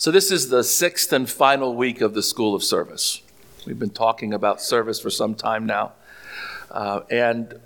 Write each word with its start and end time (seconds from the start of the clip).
So, 0.00 0.10
this 0.10 0.30
is 0.30 0.48
the 0.48 0.64
sixth 0.64 1.12
and 1.12 1.28
final 1.28 1.76
week 1.76 2.00
of 2.00 2.14
the 2.14 2.22
School 2.22 2.54
of 2.54 2.64
Service. 2.64 3.20
We've 3.66 3.78
been 3.78 3.90
talking 3.90 4.32
about 4.32 4.62
service 4.62 4.98
for 4.98 5.10
some 5.10 5.34
time 5.34 5.66
now. 5.66 5.92
Uh, 6.70 7.00
and 7.10 7.60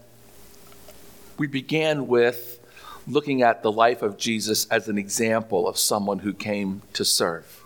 we 1.38 1.46
began 1.46 2.08
with 2.08 2.58
looking 3.06 3.42
at 3.42 3.62
the 3.62 3.70
life 3.70 4.02
of 4.02 4.18
Jesus 4.18 4.66
as 4.66 4.88
an 4.88 4.98
example 4.98 5.68
of 5.68 5.78
someone 5.78 6.18
who 6.18 6.32
came 6.32 6.82
to 6.94 7.04
serve. 7.04 7.62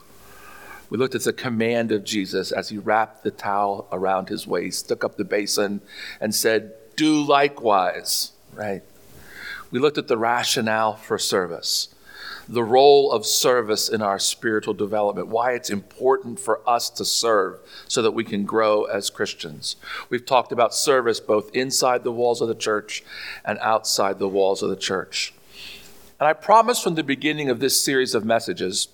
We 0.91 0.98
looked 0.98 1.14
at 1.14 1.25
the 1.25 1.32
command 1.32 1.91
of 1.91 2.05
Jesus 2.05 2.53
as 2.53 2.69
he 2.69 2.77
wrapped 2.77 3.25
the 3.25 3.30
towel 3.30 3.89
around 3.91 4.29
his 4.29 4.46
waist, 4.46 4.87
took 4.87 5.03
up 5.03 5.16
the 5.16 5.25
basin, 5.25 5.80
and 6.21 6.35
said, 6.35 6.75
Do 6.95 7.23
likewise, 7.23 8.32
right? 8.53 8.82
We 9.71 9.79
looked 9.79 9.96
at 9.96 10.09
the 10.09 10.19
rationale 10.19 10.96
for 10.96 11.16
service 11.16 11.89
the 12.48 12.64
role 12.64 13.12
of 13.12 13.26
service 13.26 13.88
in 13.88 14.02
our 14.02 14.18
spiritual 14.18 14.74
development, 14.74 15.28
why 15.28 15.52
it's 15.52 15.70
important 15.70 16.41
for 16.41 16.60
us 16.69 16.88
to 16.91 17.05
serve 17.05 17.60
so 17.86 18.02
that 18.02 18.12
we 18.12 18.24
can 18.24 18.45
grow 18.45 18.84
as 18.84 19.10
Christians. 19.10 19.77
We've 20.09 20.24
talked 20.24 20.52
about 20.52 20.74
service 20.74 21.20
both 21.20 21.55
inside 21.55 22.05
the 22.05 22.12
walls 22.12 22.41
of 22.41 22.48
the 22.48 22.55
church 22.55 23.02
and 23.45 23.59
outside 23.60 24.19
the 24.19 24.28
walls 24.28 24.62
of 24.62 24.70
the 24.70 24.77
church. 24.77 25.34
And 26.19 26.27
I 26.27 26.33
promised 26.33 26.83
from 26.83 26.95
the 26.95 27.05
beginning 27.05 27.48
of 27.48 27.60
this 27.60 27.80
series 27.80 28.14
of 28.14 28.24
messages 28.24 28.88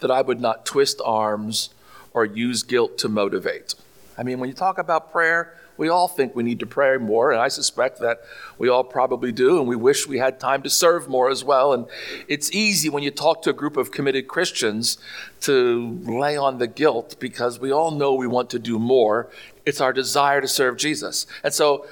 that 0.00 0.10
I 0.10 0.22
would 0.22 0.40
not 0.40 0.64
twist 0.64 1.00
arms 1.04 1.70
or 2.14 2.24
use 2.24 2.62
guilt 2.62 2.98
to 2.98 3.08
motivate. 3.08 3.74
I 4.16 4.22
mean, 4.22 4.40
when 4.40 4.48
you 4.48 4.54
talk 4.54 4.78
about 4.78 5.10
prayer, 5.10 5.54
we 5.78 5.88
all 5.88 6.06
think 6.06 6.36
we 6.36 6.42
need 6.42 6.60
to 6.60 6.66
pray 6.66 6.98
more, 6.98 7.32
and 7.32 7.40
I 7.40 7.48
suspect 7.48 8.00
that 8.00 8.20
we 8.58 8.68
all 8.68 8.84
probably 8.84 9.32
do, 9.32 9.58
and 9.58 9.66
we 9.66 9.74
wish 9.74 10.06
we 10.06 10.18
had 10.18 10.38
time 10.38 10.62
to 10.62 10.70
serve 10.70 11.08
more 11.08 11.30
as 11.30 11.42
well. 11.42 11.72
And 11.72 11.86
it's 12.28 12.52
easy 12.52 12.90
when 12.90 13.02
you 13.02 13.10
talk 13.10 13.42
to 13.42 13.50
a 13.50 13.54
group 13.54 13.76
of 13.76 13.90
committed 13.90 14.28
Christians 14.28 14.98
to 15.40 15.98
lay 16.04 16.36
on 16.36 16.58
the 16.58 16.66
guilt 16.66 17.16
because 17.18 17.58
we 17.58 17.72
all 17.72 17.90
know 17.90 18.14
we 18.14 18.26
want 18.26 18.50
to 18.50 18.58
do 18.58 18.78
more. 18.78 19.30
It's 19.64 19.80
our 19.80 19.92
desire 19.92 20.40
to 20.40 20.48
serve 20.48 20.76
Jesus. 20.76 21.26
And 21.42 21.54
so 21.54 21.86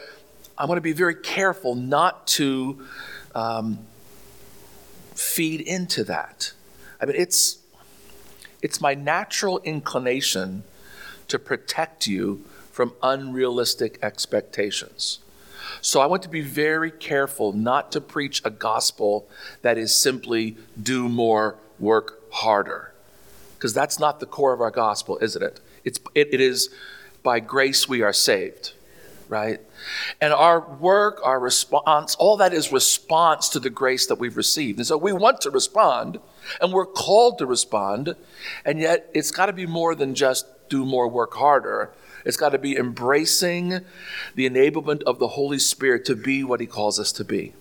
I 0.58 0.66
want 0.66 0.76
to 0.76 0.82
be 0.82 0.92
very 0.92 1.14
careful 1.14 1.74
not 1.74 2.26
to 2.28 2.86
um, 3.34 3.78
feed 5.14 5.62
into 5.62 6.04
that. 6.04 6.52
I 7.00 7.06
mean, 7.06 7.16
it's, 7.16 7.58
it's 8.60 8.78
my 8.78 8.94
natural 8.94 9.58
inclination 9.60 10.64
to 11.30 11.38
protect 11.38 12.06
you 12.06 12.44
from 12.70 12.92
unrealistic 13.02 13.98
expectations. 14.02 15.18
So 15.80 16.00
I 16.00 16.06
want 16.06 16.22
to 16.22 16.28
be 16.28 16.40
very 16.40 16.90
careful 16.90 17.52
not 17.52 17.92
to 17.92 18.00
preach 18.00 18.42
a 18.44 18.50
gospel 18.50 19.28
that 19.62 19.78
is 19.78 19.94
simply 19.94 20.56
do 20.80 21.08
more, 21.08 21.56
work 21.78 22.20
harder. 22.32 22.92
Because 23.56 23.74
that's 23.74 23.98
not 23.98 24.20
the 24.20 24.26
core 24.26 24.52
of 24.52 24.60
our 24.60 24.70
gospel, 24.70 25.18
isn't 25.20 25.42
it? 25.42 25.60
It's, 25.84 26.00
it, 26.14 26.28
it 26.32 26.40
is 26.40 26.70
by 27.22 27.40
grace 27.40 27.88
we 27.88 28.02
are 28.02 28.12
saved, 28.12 28.72
right? 29.28 29.60
And 30.20 30.32
our 30.32 30.60
work, 30.60 31.20
our 31.24 31.38
response, 31.38 32.14
all 32.14 32.38
that 32.38 32.52
is 32.52 32.72
response 32.72 33.48
to 33.50 33.60
the 33.60 33.70
grace 33.70 34.06
that 34.06 34.16
we've 34.16 34.36
received. 34.36 34.78
And 34.78 34.86
so 34.86 34.96
we 34.96 35.12
want 35.12 35.42
to 35.42 35.50
respond, 35.50 36.18
and 36.60 36.72
we're 36.72 36.86
called 36.86 37.38
to 37.38 37.46
respond, 37.46 38.14
and 38.64 38.78
yet 38.78 39.10
it's 39.14 39.30
got 39.30 39.46
to 39.46 39.52
be 39.52 39.66
more 39.66 39.94
than 39.94 40.14
just 40.14 40.46
do 40.70 40.86
more, 40.86 41.06
work 41.06 41.34
harder. 41.34 41.90
It's 42.24 42.38
got 42.38 42.50
to 42.50 42.58
be 42.58 42.76
embracing 42.76 43.80
the 44.34 44.48
enablement 44.48 45.02
of 45.02 45.18
the 45.18 45.28
Holy 45.28 45.58
Spirit 45.58 46.06
to 46.06 46.16
be 46.16 46.42
what 46.42 46.60
He 46.60 46.66
calls 46.66 46.98
us 46.98 47.12
to 47.12 47.24
be. 47.24 47.52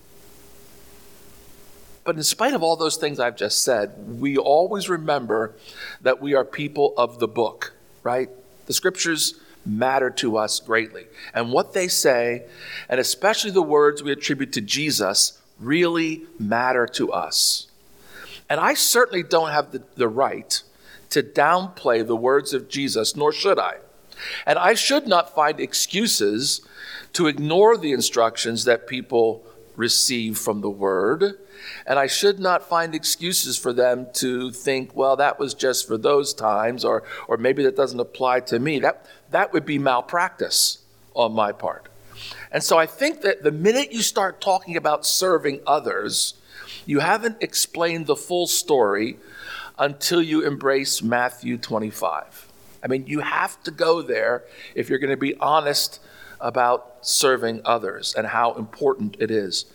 But 2.06 2.16
in 2.16 2.24
spite 2.24 2.54
of 2.54 2.64
all 2.64 2.76
those 2.76 2.96
things 2.96 3.20
I've 3.20 3.36
just 3.36 3.64
said, 3.64 4.20
we 4.20 4.38
always 4.38 4.90
remember 4.90 5.56
that 6.02 6.22
we 6.22 6.34
are 6.34 6.46
people 6.46 6.94
of 6.98 7.20
the 7.20 7.28
book, 7.28 7.74
right? 8.04 8.30
The 8.66 8.74
scriptures 8.74 9.36
matter 9.66 10.10
to 10.10 10.38
us 10.38 10.60
greatly. 10.60 11.06
And 11.34 11.52
what 11.52 11.74
they 11.74 11.88
say, 11.88 12.46
and 12.88 13.00
especially 13.00 13.52
the 13.52 13.62
words 13.62 14.02
we 14.02 14.12
attribute 14.12 14.54
to 14.54 14.62
Jesus, 14.62 15.40
really 15.60 16.24
matter 16.40 16.88
to 16.88 17.12
us. 17.12 17.68
And 18.50 18.60
I 18.60 18.74
certainly 18.74 19.22
don't 19.22 19.52
have 19.52 19.72
the, 19.72 19.84
the 19.96 20.08
right 20.08 20.64
to 21.10 21.24
downplay 21.24 22.06
the 22.06 22.16
words 22.16 22.54
of 22.54 22.70
Jesus, 22.70 23.16
nor 23.16 23.32
should 23.32 23.60
I. 23.60 23.78
And 24.46 24.60
I 24.60 24.74
should 24.74 25.08
not 25.08 25.34
find 25.34 25.60
excuses 25.60 26.62
to 27.14 27.28
ignore 27.28 27.78
the 27.78 27.92
instructions 27.92 28.66
that 28.66 28.88
people 28.88 29.44
receive 29.76 30.38
from 30.38 30.62
the 30.62 30.70
word. 30.70 31.40
And 31.86 31.98
I 31.98 32.08
should 32.08 32.40
not 32.40 32.68
find 32.68 32.94
excuses 32.94 33.58
for 33.58 33.74
them 33.74 34.08
to 34.14 34.52
think, 34.52 34.96
well, 34.96 35.16
that 35.16 35.40
was 35.40 35.54
just 35.54 35.88
for 35.88 35.98
those 35.98 36.34
times, 36.34 36.86
or, 36.86 37.04
or 37.28 37.38
maybe 37.38 37.64
that 37.64 37.76
doesn't 37.76 38.00
apply 38.00 38.42
to 38.42 38.60
me. 38.60 38.80
That, 38.80 39.06
that 39.32 39.54
would 39.54 39.66
be 39.66 39.80
malpractice 39.80 40.80
on 41.14 41.34
my 41.34 41.52
part. 41.52 41.88
And 42.52 42.64
so 42.64 42.78
I 42.78 42.86
think 42.86 43.22
that 43.22 43.44
the 43.44 43.52
minute 43.52 43.92
you 43.92 44.02
start 44.02 44.42
talking 44.42 44.76
about 44.76 45.06
serving 45.06 45.62
others, 45.66 46.34
you 46.86 47.00
haven't 47.00 47.42
explained 47.42 48.08
the 48.08 48.16
full 48.16 48.48
story 48.48 49.18
until 49.80 50.22
you 50.22 50.46
embrace 50.46 51.02
Matthew 51.02 51.58
25. 51.58 52.48
I 52.84 52.88
mean, 52.88 53.08
you 53.08 53.22
have 53.22 53.62
to 53.64 53.72
go 53.72 54.02
there 54.02 54.44
if 54.76 54.90
you're 54.90 55.00
going 55.00 55.10
to 55.10 55.18
be 55.18 55.36
honest 55.36 56.00
about 56.42 56.98
serving 57.02 57.62
others 57.66 58.14
and 58.16 58.28
how 58.28 58.54
important 58.54 59.18
it 59.20 59.32
is. 59.32 59.66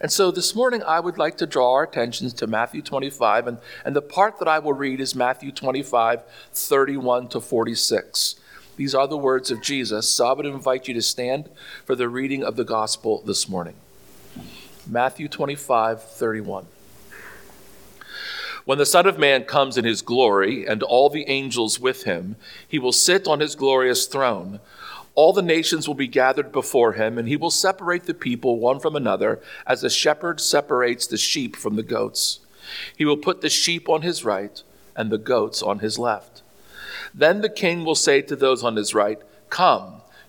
And 0.00 0.12
so 0.12 0.30
this 0.30 0.54
morning, 0.54 0.82
I 0.82 1.00
would 1.00 1.16
like 1.16 1.38
to 1.38 1.46
draw 1.46 1.72
our 1.74 1.84
attention 1.84 2.30
to 2.30 2.46
Matthew 2.46 2.82
25, 2.82 3.46
and, 3.46 3.58
and 3.84 3.96
the 3.96 4.02
part 4.02 4.38
that 4.38 4.48
I 4.48 4.58
will 4.58 4.74
read 4.74 5.00
is 5.00 5.14
Matthew 5.14 5.52
25, 5.52 6.22
31 6.52 7.28
to 7.28 7.40
46. 7.40 8.36
These 8.76 8.94
are 8.94 9.08
the 9.08 9.16
words 9.16 9.50
of 9.50 9.62
Jesus, 9.62 10.10
so 10.10 10.26
I 10.26 10.32
would 10.32 10.46
invite 10.46 10.88
you 10.88 10.94
to 10.94 11.02
stand 11.02 11.48
for 11.84 11.94
the 11.94 12.08
reading 12.08 12.42
of 12.44 12.56
the 12.56 12.64
gospel 12.64 13.22
this 13.24 13.48
morning. 13.48 13.74
Matthew 14.86 15.28
25, 15.28 16.02
31. 16.02 16.66
When 18.64 18.78
the 18.78 18.86
Son 18.86 19.06
of 19.06 19.18
Man 19.18 19.44
comes 19.44 19.78
in 19.78 19.84
his 19.84 20.02
glory 20.02 20.66
and 20.66 20.82
all 20.82 21.08
the 21.08 21.28
angels 21.28 21.80
with 21.80 22.04
him, 22.04 22.36
he 22.66 22.78
will 22.78 22.92
sit 22.92 23.26
on 23.26 23.40
his 23.40 23.54
glorious 23.54 24.06
throne. 24.06 24.60
All 25.14 25.32
the 25.32 25.42
nations 25.42 25.88
will 25.88 25.94
be 25.94 26.06
gathered 26.06 26.52
before 26.52 26.92
him, 26.92 27.18
and 27.18 27.26
he 27.26 27.36
will 27.36 27.50
separate 27.50 28.04
the 28.04 28.14
people 28.14 28.58
one 28.58 28.78
from 28.78 28.94
another, 28.94 29.40
as 29.66 29.82
a 29.82 29.90
shepherd 29.90 30.40
separates 30.40 31.06
the 31.06 31.16
sheep 31.16 31.56
from 31.56 31.76
the 31.76 31.82
goats. 31.82 32.40
He 32.96 33.04
will 33.04 33.16
put 33.16 33.40
the 33.40 33.48
sheep 33.48 33.88
on 33.88 34.02
his 34.02 34.24
right 34.24 34.62
and 34.94 35.10
the 35.10 35.18
goats 35.18 35.62
on 35.62 35.80
his 35.80 35.98
left. 35.98 36.42
Then 37.14 37.40
the 37.40 37.48
king 37.48 37.84
will 37.84 37.94
say 37.94 38.22
to 38.22 38.36
those 38.36 38.62
on 38.62 38.76
his 38.76 38.94
right, 38.94 39.20
Come, 39.48 40.02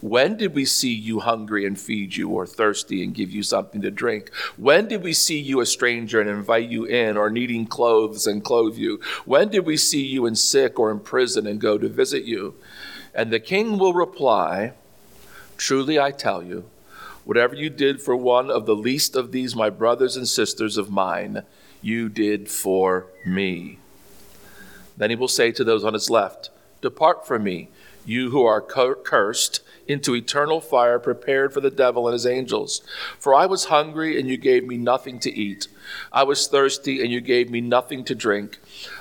when 0.00 0.36
did 0.36 0.54
we 0.54 0.64
see 0.64 0.92
you 0.92 1.20
hungry 1.20 1.66
and 1.66 1.78
feed 1.78 2.16
you, 2.16 2.28
or 2.28 2.46
thirsty 2.46 3.02
and 3.02 3.14
give 3.14 3.30
you 3.30 3.42
something 3.42 3.80
to 3.82 3.90
drink? 3.90 4.32
When 4.56 4.88
did 4.88 5.02
we 5.02 5.12
see 5.12 5.38
you 5.38 5.60
a 5.60 5.66
stranger 5.66 6.20
and 6.20 6.30
invite 6.30 6.68
you 6.68 6.84
in, 6.84 7.16
or 7.16 7.30
needing 7.30 7.66
clothes 7.66 8.26
and 8.26 8.44
clothe 8.44 8.76
you? 8.76 9.00
When 9.24 9.48
did 9.48 9.66
we 9.66 9.76
see 9.76 10.04
you 10.04 10.26
in 10.26 10.36
sick 10.36 10.78
or 10.78 10.90
in 10.90 11.00
prison 11.00 11.46
and 11.46 11.60
go 11.60 11.78
to 11.78 11.88
visit 11.88 12.24
you? 12.24 12.54
And 13.14 13.32
the 13.32 13.40
king 13.40 13.78
will 13.78 13.94
reply, 13.94 14.72
Truly 15.56 15.98
I 15.98 16.12
tell 16.12 16.42
you, 16.42 16.70
whatever 17.24 17.54
you 17.54 17.68
did 17.68 18.00
for 18.00 18.16
one 18.16 18.50
of 18.50 18.66
the 18.66 18.76
least 18.76 19.16
of 19.16 19.32
these, 19.32 19.56
my 19.56 19.70
brothers 19.70 20.16
and 20.16 20.28
sisters 20.28 20.76
of 20.76 20.90
mine, 20.90 21.42
you 21.82 22.08
did 22.08 22.48
for 22.48 23.06
me. 23.26 23.78
Then 24.96 25.10
he 25.10 25.16
will 25.16 25.28
say 25.28 25.52
to 25.52 25.64
those 25.64 25.84
on 25.84 25.94
his 25.94 26.10
left, 26.10 26.50
Depart 26.80 27.26
from 27.26 27.44
me, 27.44 27.70
you 28.08 28.30
who 28.30 28.44
are 28.44 28.60
cursed 28.60 29.60
into 29.86 30.14
eternal 30.14 30.60
fire 30.60 30.98
prepared 30.98 31.52
for 31.52 31.60
the 31.60 31.70
devil 31.70 32.06
and 32.06 32.12
his 32.12 32.26
angels. 32.26 32.82
For 33.18 33.34
I 33.34 33.46
was 33.46 33.66
hungry, 33.66 34.18
and 34.18 34.28
you 34.28 34.36
gave 34.36 34.66
me 34.66 34.76
nothing 34.76 35.18
to 35.20 35.32
eat. 35.32 35.68
I 36.12 36.24
was 36.24 36.46
thirsty, 36.46 37.00
and 37.02 37.10
you 37.10 37.20
gave 37.20 37.50
me 37.50 37.60
nothing 37.60 38.04
to 38.04 38.14
drink. 38.14 38.58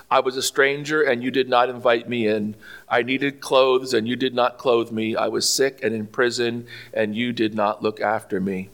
I 0.10 0.22
was 0.22 0.38
a 0.38 0.42
stranger, 0.42 1.02
and 1.02 1.22
you 1.22 1.32
did 1.32 1.50
not 1.50 1.70
invite 1.70 2.08
me 2.08 2.28
in. 2.28 2.56
I 2.88 3.04
needed 3.04 3.42
clothes, 3.42 3.94
and 3.94 4.08
you 4.08 4.16
did 4.16 4.34
not 4.34 4.58
clothe 4.58 4.92
me. 4.92 5.16
I 5.16 5.28
was 5.28 5.50
sick 5.50 5.84
and 5.84 5.94
in 5.94 6.08
prison, 6.08 6.68
and 6.94 7.16
you 7.16 7.34
did 7.34 7.54
not 7.54 7.84
look 7.84 8.00
after 8.00 8.40
me. 8.40 8.70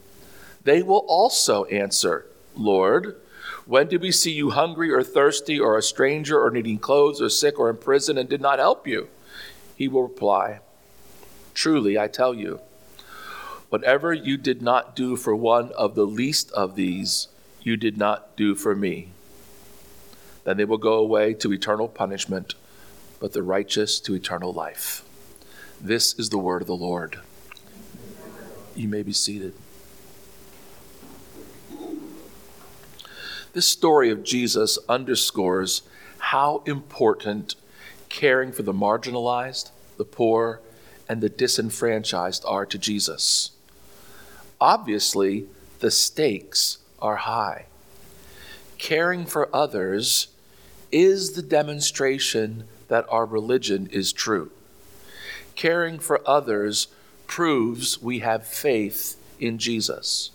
They 0.62 0.82
will 0.82 1.04
also 1.08 1.64
answer, 1.64 2.26
Lord, 2.56 3.16
when 3.66 3.88
did 3.88 4.00
we 4.00 4.12
see 4.12 4.32
you 4.32 4.50
hungry 4.50 4.90
or 4.90 5.02
thirsty 5.02 5.58
or 5.58 5.76
a 5.76 5.82
stranger 5.82 6.40
or 6.40 6.50
needing 6.50 6.78
clothes 6.78 7.20
or 7.20 7.28
sick 7.28 7.58
or 7.58 7.70
in 7.70 7.76
prison 7.76 8.16
and 8.18 8.28
did 8.28 8.40
not 8.40 8.58
help 8.58 8.86
you? 8.86 9.08
He 9.76 9.88
will 9.88 10.02
reply, 10.02 10.60
Truly, 11.54 11.98
I 11.98 12.08
tell 12.08 12.34
you, 12.34 12.60
whatever 13.68 14.12
you 14.12 14.36
did 14.36 14.62
not 14.62 14.96
do 14.96 15.16
for 15.16 15.34
one 15.34 15.72
of 15.72 15.94
the 15.94 16.06
least 16.06 16.50
of 16.52 16.76
these, 16.76 17.28
you 17.62 17.76
did 17.76 17.96
not 17.96 18.36
do 18.36 18.54
for 18.54 18.74
me. 18.74 19.08
Then 20.44 20.56
they 20.56 20.64
will 20.64 20.78
go 20.78 20.94
away 20.94 21.34
to 21.34 21.52
eternal 21.52 21.88
punishment, 21.88 22.54
but 23.20 23.32
the 23.32 23.42
righteous 23.42 23.98
to 24.00 24.14
eternal 24.14 24.52
life. 24.52 25.04
This 25.80 26.18
is 26.18 26.30
the 26.30 26.38
word 26.38 26.62
of 26.62 26.68
the 26.68 26.76
Lord. 26.76 27.18
You 28.74 28.88
may 28.88 29.02
be 29.02 29.12
seated. 29.12 29.54
This 33.52 33.66
story 33.66 34.10
of 34.10 34.24
Jesus 34.24 34.78
underscores 34.88 35.82
how 36.18 36.62
important 36.66 37.54
caring 38.14 38.52
for 38.52 38.62
the 38.62 38.72
marginalized, 38.72 39.70
the 39.96 40.04
poor, 40.04 40.60
and 41.08 41.20
the 41.20 41.28
disenfranchised 41.28 42.44
are 42.46 42.64
to 42.64 42.78
Jesus. 42.78 43.50
Obviously, 44.60 45.46
the 45.80 45.90
stakes 45.90 46.78
are 47.02 47.16
high. 47.16 47.66
Caring 48.78 49.26
for 49.26 49.54
others 49.54 50.28
is 50.92 51.32
the 51.32 51.42
demonstration 51.42 52.64
that 52.86 53.04
our 53.10 53.26
religion 53.26 53.88
is 53.90 54.12
true. 54.12 54.52
Caring 55.56 55.98
for 55.98 56.22
others 56.24 56.86
proves 57.26 58.00
we 58.00 58.20
have 58.20 58.46
faith 58.46 59.16
in 59.40 59.58
Jesus. 59.58 60.30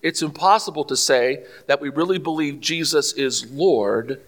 It's 0.00 0.22
impossible 0.22 0.84
to 0.84 0.96
say 0.96 1.44
that 1.66 1.82
we 1.82 1.90
really 1.90 2.18
believe 2.18 2.60
Jesus 2.60 3.12
is 3.12 3.50
Lord 3.50 4.22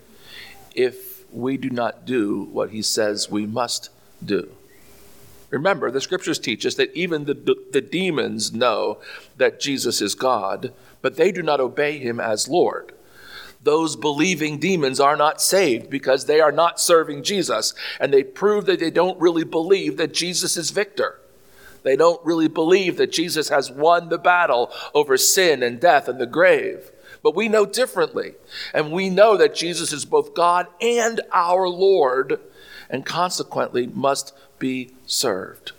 if 0.75 1.12
we 1.33 1.57
do 1.57 1.71
not 1.71 2.05
do 2.05 2.49
what 2.53 2.71
he 2.71 2.83
says 2.83 3.31
we 3.31 3.47
must 3.47 3.91
do. 4.25 4.51
Remember, 5.51 5.91
the 5.91 6.01
scriptures 6.01 6.39
teach 6.39 6.65
us 6.65 6.77
that 6.77 6.95
even 6.95 7.25
the, 7.27 7.35
the 7.73 7.81
demons 7.83 8.53
know 8.53 8.99
that 9.37 9.61
Jesus 9.61 10.01
is 10.01 10.15
God, 10.15 10.73
but 11.03 11.17
they 11.17 11.31
do 11.31 11.43
not 11.43 11.61
obey 11.61 11.99
him 11.99 12.19
as 12.19 12.49
Lord. 12.49 12.93
Those 13.63 13.95
believing 13.95 14.59
demons 14.59 14.99
are 14.99 15.17
not 15.17 15.43
saved 15.43 15.91
because 15.91 16.25
they 16.25 16.41
are 16.41 16.53
not 16.53 16.81
serving 16.81 17.23
Jesus, 17.23 17.75
and 18.01 18.13
they 18.13 18.25
prove 18.25 18.65
that 18.67 18.81
they 18.81 18.91
don't 18.91 19.21
really 19.21 19.45
believe 19.45 19.99
that 19.99 20.15
Jesus 20.15 20.57
is 20.57 20.71
victor. 20.71 21.21
They 21.83 21.97
don't 21.97 22.25
really 22.25 22.49
believe 22.49 22.97
that 22.97 23.13
Jesus 23.13 23.49
has 23.49 23.71
won 23.71 24.09
the 24.09 24.19
battle 24.19 24.73
over 24.95 25.17
sin 25.17 25.63
and 25.63 25.81
death 25.81 26.09
and 26.09 26.21
the 26.21 26.27
grave. 26.27 26.92
But 27.23 27.35
we 27.35 27.49
know 27.49 27.65
differently. 27.65 28.35
And 28.75 28.93
we 28.93 29.09
know 29.09 29.37
that 29.37 29.55
Jesus 29.55 29.93
is 29.93 30.05
both 30.05 30.35
God 30.35 30.67
and 30.81 31.21
our 31.33 31.69
Lord, 31.69 32.41
and 32.91 33.07
consequently 33.07 33.87
must 33.87 34.35
be 34.59 34.91
served. 35.07 35.73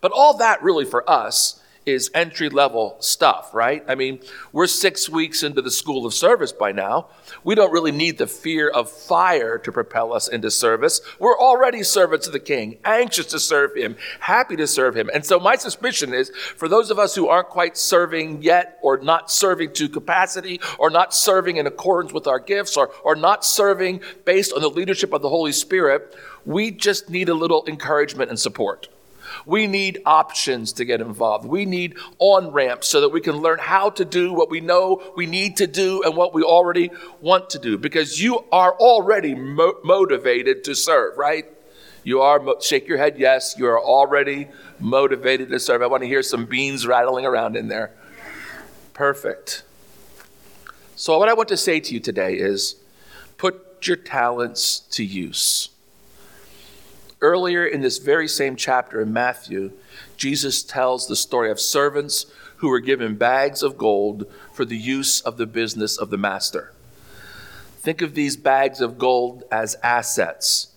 But 0.00 0.12
all 0.12 0.36
that 0.38 0.62
really 0.62 0.84
for 0.84 1.08
us 1.08 1.59
is 1.90 2.10
entry 2.14 2.48
level 2.48 2.96
stuff, 3.00 3.52
right? 3.52 3.84
I 3.88 3.94
mean, 3.94 4.20
we're 4.52 4.66
six 4.66 5.08
weeks 5.08 5.42
into 5.42 5.62
the 5.62 5.70
school 5.70 6.06
of 6.06 6.14
service 6.14 6.52
by 6.52 6.72
now. 6.72 7.08
We 7.44 7.54
don't 7.54 7.72
really 7.72 7.92
need 7.92 8.18
the 8.18 8.26
fear 8.26 8.68
of 8.68 8.90
fire 8.90 9.58
to 9.58 9.72
propel 9.72 10.12
us 10.12 10.28
into 10.28 10.50
service. 10.50 11.00
We're 11.18 11.38
already 11.38 11.82
servants 11.82 12.26
of 12.26 12.32
the 12.32 12.40
King, 12.40 12.78
anxious 12.84 13.26
to 13.26 13.40
serve 13.40 13.76
Him, 13.76 13.96
happy 14.20 14.56
to 14.56 14.66
serve 14.66 14.96
Him. 14.96 15.10
And 15.12 15.24
so, 15.24 15.38
my 15.38 15.56
suspicion 15.56 16.14
is 16.14 16.30
for 16.56 16.68
those 16.68 16.90
of 16.90 16.98
us 16.98 17.14
who 17.14 17.28
aren't 17.28 17.48
quite 17.48 17.76
serving 17.76 18.42
yet, 18.42 18.78
or 18.82 18.98
not 18.98 19.30
serving 19.30 19.72
to 19.74 19.88
capacity, 19.88 20.60
or 20.78 20.90
not 20.90 21.14
serving 21.14 21.56
in 21.56 21.66
accordance 21.66 22.12
with 22.12 22.26
our 22.26 22.38
gifts, 22.38 22.76
or, 22.76 22.90
or 23.04 23.16
not 23.16 23.44
serving 23.44 24.00
based 24.24 24.52
on 24.52 24.60
the 24.60 24.70
leadership 24.70 25.12
of 25.12 25.22
the 25.22 25.28
Holy 25.28 25.52
Spirit, 25.52 26.14
we 26.46 26.70
just 26.70 27.10
need 27.10 27.28
a 27.28 27.34
little 27.34 27.64
encouragement 27.66 28.30
and 28.30 28.38
support. 28.38 28.88
We 29.46 29.66
need 29.66 30.02
options 30.06 30.72
to 30.74 30.84
get 30.84 31.00
involved. 31.00 31.46
We 31.46 31.64
need 31.64 31.96
on 32.18 32.52
ramps 32.52 32.88
so 32.88 33.00
that 33.00 33.10
we 33.10 33.20
can 33.20 33.36
learn 33.36 33.58
how 33.58 33.90
to 33.90 34.04
do 34.04 34.32
what 34.32 34.50
we 34.50 34.60
know 34.60 35.02
we 35.16 35.26
need 35.26 35.56
to 35.58 35.66
do 35.66 36.02
and 36.02 36.16
what 36.16 36.34
we 36.34 36.42
already 36.42 36.90
want 37.20 37.50
to 37.50 37.58
do 37.58 37.78
because 37.78 38.20
you 38.20 38.44
are 38.52 38.72
already 38.74 39.34
mo- 39.34 39.78
motivated 39.84 40.64
to 40.64 40.74
serve, 40.74 41.16
right? 41.16 41.46
You 42.02 42.20
are, 42.22 42.38
mo- 42.38 42.60
shake 42.60 42.88
your 42.88 42.98
head, 42.98 43.18
yes, 43.18 43.56
you 43.58 43.66
are 43.66 43.80
already 43.80 44.48
motivated 44.78 45.50
to 45.50 45.60
serve. 45.60 45.82
I 45.82 45.86
want 45.86 46.02
to 46.02 46.08
hear 46.08 46.22
some 46.22 46.46
beans 46.46 46.86
rattling 46.86 47.26
around 47.26 47.56
in 47.56 47.68
there. 47.68 47.92
Perfect. 48.94 49.62
So, 50.96 51.18
what 51.18 51.28
I 51.28 51.34
want 51.34 51.48
to 51.48 51.56
say 51.56 51.80
to 51.80 51.94
you 51.94 52.00
today 52.00 52.34
is 52.34 52.76
put 53.38 53.86
your 53.86 53.96
talents 53.96 54.80
to 54.90 55.02
use. 55.02 55.69
Earlier 57.22 57.66
in 57.66 57.82
this 57.82 57.98
very 57.98 58.28
same 58.28 58.56
chapter 58.56 59.00
in 59.00 59.12
Matthew, 59.12 59.72
Jesus 60.16 60.62
tells 60.62 61.06
the 61.06 61.16
story 61.16 61.50
of 61.50 61.60
servants 61.60 62.26
who 62.56 62.68
were 62.68 62.80
given 62.80 63.14
bags 63.14 63.62
of 63.62 63.76
gold 63.76 64.24
for 64.52 64.64
the 64.64 64.76
use 64.76 65.20
of 65.20 65.36
the 65.36 65.46
business 65.46 65.98
of 65.98 66.10
the 66.10 66.16
master. 66.16 66.72
Think 67.78 68.00
of 68.00 68.14
these 68.14 68.36
bags 68.36 68.80
of 68.80 68.98
gold 68.98 69.44
as 69.50 69.76
assets. 69.82 70.68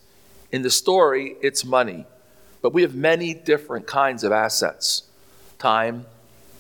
In 0.52 0.62
the 0.62 0.70
story, 0.70 1.36
it's 1.42 1.66
money, 1.66 2.06
but 2.62 2.74
we 2.74 2.82
have 2.82 2.96
many 2.96 3.34
different 3.34 3.88
kinds 3.88 4.24
of 4.24 4.32
assets 4.32 5.04
time, 5.60 6.06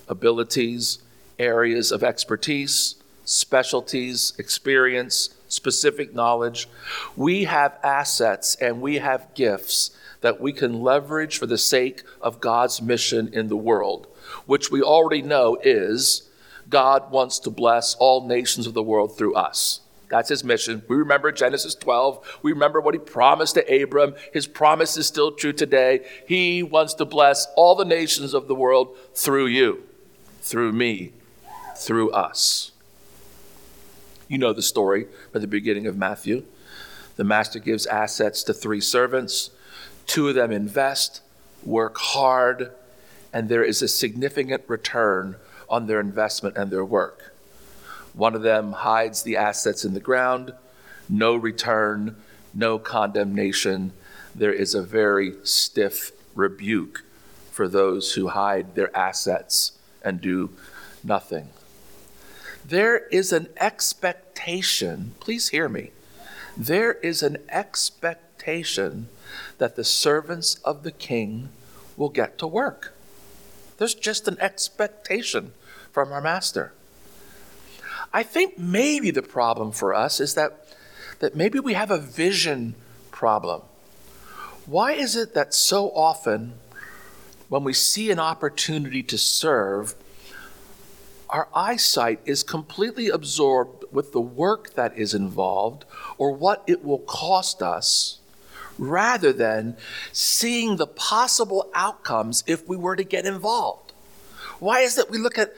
abilities, 0.08 1.00
areas 1.38 1.92
of 1.92 2.04
expertise, 2.04 2.96
specialties, 3.26 4.34
experience, 4.38 5.36
specific 5.54 6.14
knowledge. 6.14 6.68
We 7.16 7.44
have 7.46 7.78
assets 7.84 8.56
and 8.56 8.82
we 8.82 8.98
have 8.98 9.34
gifts 9.36 9.92
that 10.22 10.42
we 10.42 10.54
can 10.54 10.82
leverage 10.82 11.38
for 11.38 11.46
the 11.46 11.58
sake 11.58 12.04
of 12.22 12.42
God's 12.42 12.82
mission 12.82 13.30
in 13.34 13.48
the 13.48 13.58
world, 13.58 14.08
which 14.46 14.72
we 14.72 14.82
already 14.82 15.22
know 15.22 15.58
is 15.64 16.30
God 16.70 17.12
wants 17.12 17.40
to 17.40 17.50
bless 17.50 17.94
all 17.96 18.28
nations 18.28 18.66
of 18.66 18.74
the 18.74 18.84
world 18.84 19.18
through 19.18 19.36
us. 19.36 19.82
That's 20.10 20.30
his 20.30 20.44
mission. 20.44 20.84
We 20.88 20.96
remember 20.96 21.32
Genesis 21.32 21.76
12. 21.76 22.40
We 22.44 22.52
remember 22.52 22.80
what 22.80 22.94
he 22.94 23.00
promised 23.00 23.56
to 23.56 23.84
Abram. 23.84 24.14
His 24.32 24.46
promise 24.46 24.96
is 24.96 25.08
still 25.08 25.32
true 25.32 25.54
today. 25.54 26.06
He 26.28 26.62
wants 26.62 26.94
to 26.96 27.06
bless 27.06 27.48
all 27.56 27.76
the 27.76 27.84
nations 27.84 28.34
of 28.36 28.48
the 28.48 28.56
world 28.56 28.96
through 29.16 29.48
you, 29.48 29.84
through 30.42 30.72
me, 30.72 31.14
through 31.76 32.12
us. 32.12 32.73
You 34.34 34.40
know 34.40 34.52
the 34.52 34.64
story 34.64 35.06
from 35.32 35.42
the 35.42 35.48
beginning 35.48 35.86
of 35.86 35.96
Matthew. 35.96 36.44
The 37.18 37.24
master 37.24 37.60
gives 37.60 37.86
assets 37.86 38.42
to 38.46 38.52
three 38.56 38.82
servants. 38.82 39.52
Two 40.08 40.28
of 40.28 40.34
them 40.34 40.52
invest, 40.52 41.22
work 41.64 41.98
hard, 42.00 42.72
and 43.32 43.48
there 43.48 43.63
is 43.63 43.84
a 43.84 43.88
significant 43.88 44.63
return 44.66 45.36
on 45.70 45.86
their 45.86 46.00
investment 46.00 46.58
and 46.58 46.72
their 46.72 46.84
work. 46.84 47.36
One 48.13 48.34
of 48.34 48.42
them 48.42 48.72
hides 48.72 49.22
the 49.22 49.38
assets 49.38 49.86
in 49.86 49.94
the 49.94 50.00
ground, 50.00 50.56
no 51.08 51.36
return, 51.36 52.16
no 52.56 52.80
condemnation. 52.80 53.94
There 54.34 54.52
is 54.52 54.74
a 54.74 54.82
very 54.82 55.36
stiff 55.44 56.12
rebuke 56.34 57.04
for 57.52 57.68
those 57.68 58.13
who 58.13 58.30
hide 58.30 58.74
their 58.74 58.98
assets 58.98 59.74
and 60.04 60.20
do 60.20 60.50
nothing. 61.04 61.50
There 62.66 63.08
is 63.08 63.34
an 63.34 63.50
expectation, 63.58 64.23
please 64.36 65.50
hear 65.50 65.70
me. 65.70 65.92
There 66.56 66.94
is 66.94 67.24
an 67.24 67.38
expectation 67.50 69.08
that 69.58 69.75
the 69.75 69.84
servants 69.84 70.56
of 70.63 70.84
the 70.84 70.92
king 70.92 71.50
will 71.98 72.10
get 72.10 72.38
to 72.40 72.48
work. 72.48 72.94
There's 73.78 73.96
just 73.96 74.28
an 74.28 74.38
expectation 74.40 75.54
from 75.92 76.12
our 76.12 76.22
master. 76.22 76.74
I 78.13 78.24
think 78.24 78.60
maybe 78.60 79.10
the 79.12 79.24
problem 79.24 79.72
for 79.72 79.94
us 79.94 80.20
is 80.20 80.36
that, 80.36 80.68
that 81.20 81.36
maybe 81.36 81.60
we 81.60 81.74
have 81.74 81.90
a 81.90 81.98
vision 81.98 82.75
problem. 83.12 83.63
Why 84.66 84.94
is 84.94 85.16
it 85.16 85.34
that 85.34 85.54
so 85.54 85.90
often 85.92 86.54
when 87.50 87.63
we 87.63 87.74
see 87.74 88.12
an 88.12 88.20
opportunity 88.20 89.04
to 89.04 89.18
serve, 89.18 89.96
our 91.30 91.48
eyesight 91.54 92.20
is 92.25 92.44
completely 92.44 93.10
absorbed 93.10 93.83
with 93.94 94.12
the 94.12 94.22
work 94.22 94.74
that 94.74 94.98
is 94.98 95.14
involved 95.14 95.86
or 96.18 96.32
what 96.32 96.64
it 96.68 96.84
will 96.84 97.00
cost 97.00 97.62
us 97.62 98.20
rather 98.78 99.32
than 99.32 99.78
seeing 100.12 100.76
the 100.76 100.88
possible 100.88 101.70
outcomes 101.74 102.44
if 102.48 102.68
we 102.68 102.76
were 102.76 102.96
to 102.96 103.04
get 103.04 103.26
involved. 103.26 103.94
Why 104.60 104.80
is 104.82 104.98
it 104.98 105.10
we 105.10 105.18
look 105.18 105.38
at 105.38 105.54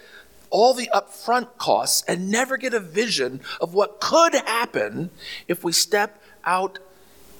all 0.49 0.73
the 0.73 0.89
upfront 0.93 1.57
costs 1.57 2.03
and 2.07 2.31
never 2.31 2.57
get 2.57 2.73
a 2.73 2.79
vision 2.79 3.41
of 3.59 3.73
what 3.73 3.99
could 3.99 4.33
happen 4.33 5.09
if 5.47 5.63
we 5.63 5.71
step 5.71 6.21
out 6.45 6.79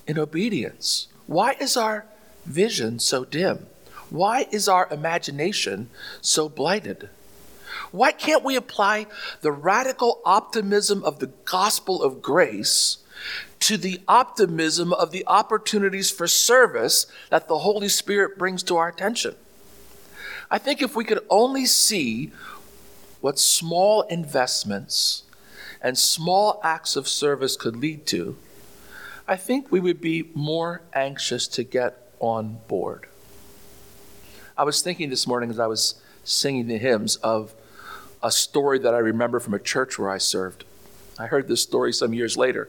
in 0.08 0.18
obedience? 0.18 1.08
Why 1.28 1.56
is 1.60 1.78
our 1.78 2.06
vision 2.46 3.00
so 3.00 3.26
dim? 3.26 3.68
Why 4.10 4.48
is 4.52 4.68
our 4.68 4.88
imagination 4.92 5.90
so 6.22 6.48
blighted? 6.50 7.10
Why 7.92 8.12
can't 8.12 8.44
we 8.44 8.56
apply 8.56 9.08
the 9.42 9.52
radical 9.52 10.22
optimism 10.26 11.04
of 11.04 11.20
the 11.20 11.32
gospel 11.46 12.04
of 12.04 12.22
grace 12.22 12.98
to 13.60 13.78
the 13.78 14.02
optimism 14.08 14.94
of 14.94 15.12
the 15.12 15.24
opportunities 15.28 16.12
for 16.12 16.28
service 16.28 17.08
that 17.30 17.48
the 17.48 17.60
Holy 17.60 17.90
Spirit 17.90 18.38
brings 18.38 18.64
to 18.64 18.78
our 18.78 18.88
attention. 18.88 19.36
I 20.52 20.58
think 20.58 20.82
if 20.82 20.96
we 20.96 21.04
could 21.04 21.26
only 21.30 21.66
see 21.66 22.32
what 23.22 23.40
small 23.40 24.04
investments 24.04 25.24
and 25.82 25.98
small 25.98 26.60
acts 26.64 26.96
of 26.96 27.08
service 27.08 27.56
could 27.56 27.76
lead 27.76 28.06
to, 28.08 28.38
I 29.28 29.36
think 29.36 29.72
we 29.72 29.80
would 29.80 30.02
be 30.02 30.30
more 30.36 30.82
anxious 30.94 31.48
to 31.48 31.64
get 31.64 32.12
on 32.20 32.60
board. 32.68 33.08
I 34.56 34.64
was 34.64 34.82
thinking 34.82 35.10
this 35.10 35.26
morning 35.26 35.50
as 35.50 35.60
I 35.60 35.68
was 35.68 35.96
singing 36.24 36.68
the 36.68 36.78
hymns 36.78 37.16
of 37.18 37.54
a 38.26 38.32
story 38.32 38.80
that 38.80 38.96
I 38.96 38.98
remember 38.98 39.40
from 39.40 39.54
a 39.54 39.60
church 39.60 40.00
where 40.00 40.10
I 40.10 40.18
served. 40.18 40.66
I 41.20 41.28
heard 41.28 41.48
this 41.48 41.62
story 41.62 41.94
some 41.94 42.12
years 42.12 42.36
later, 42.36 42.68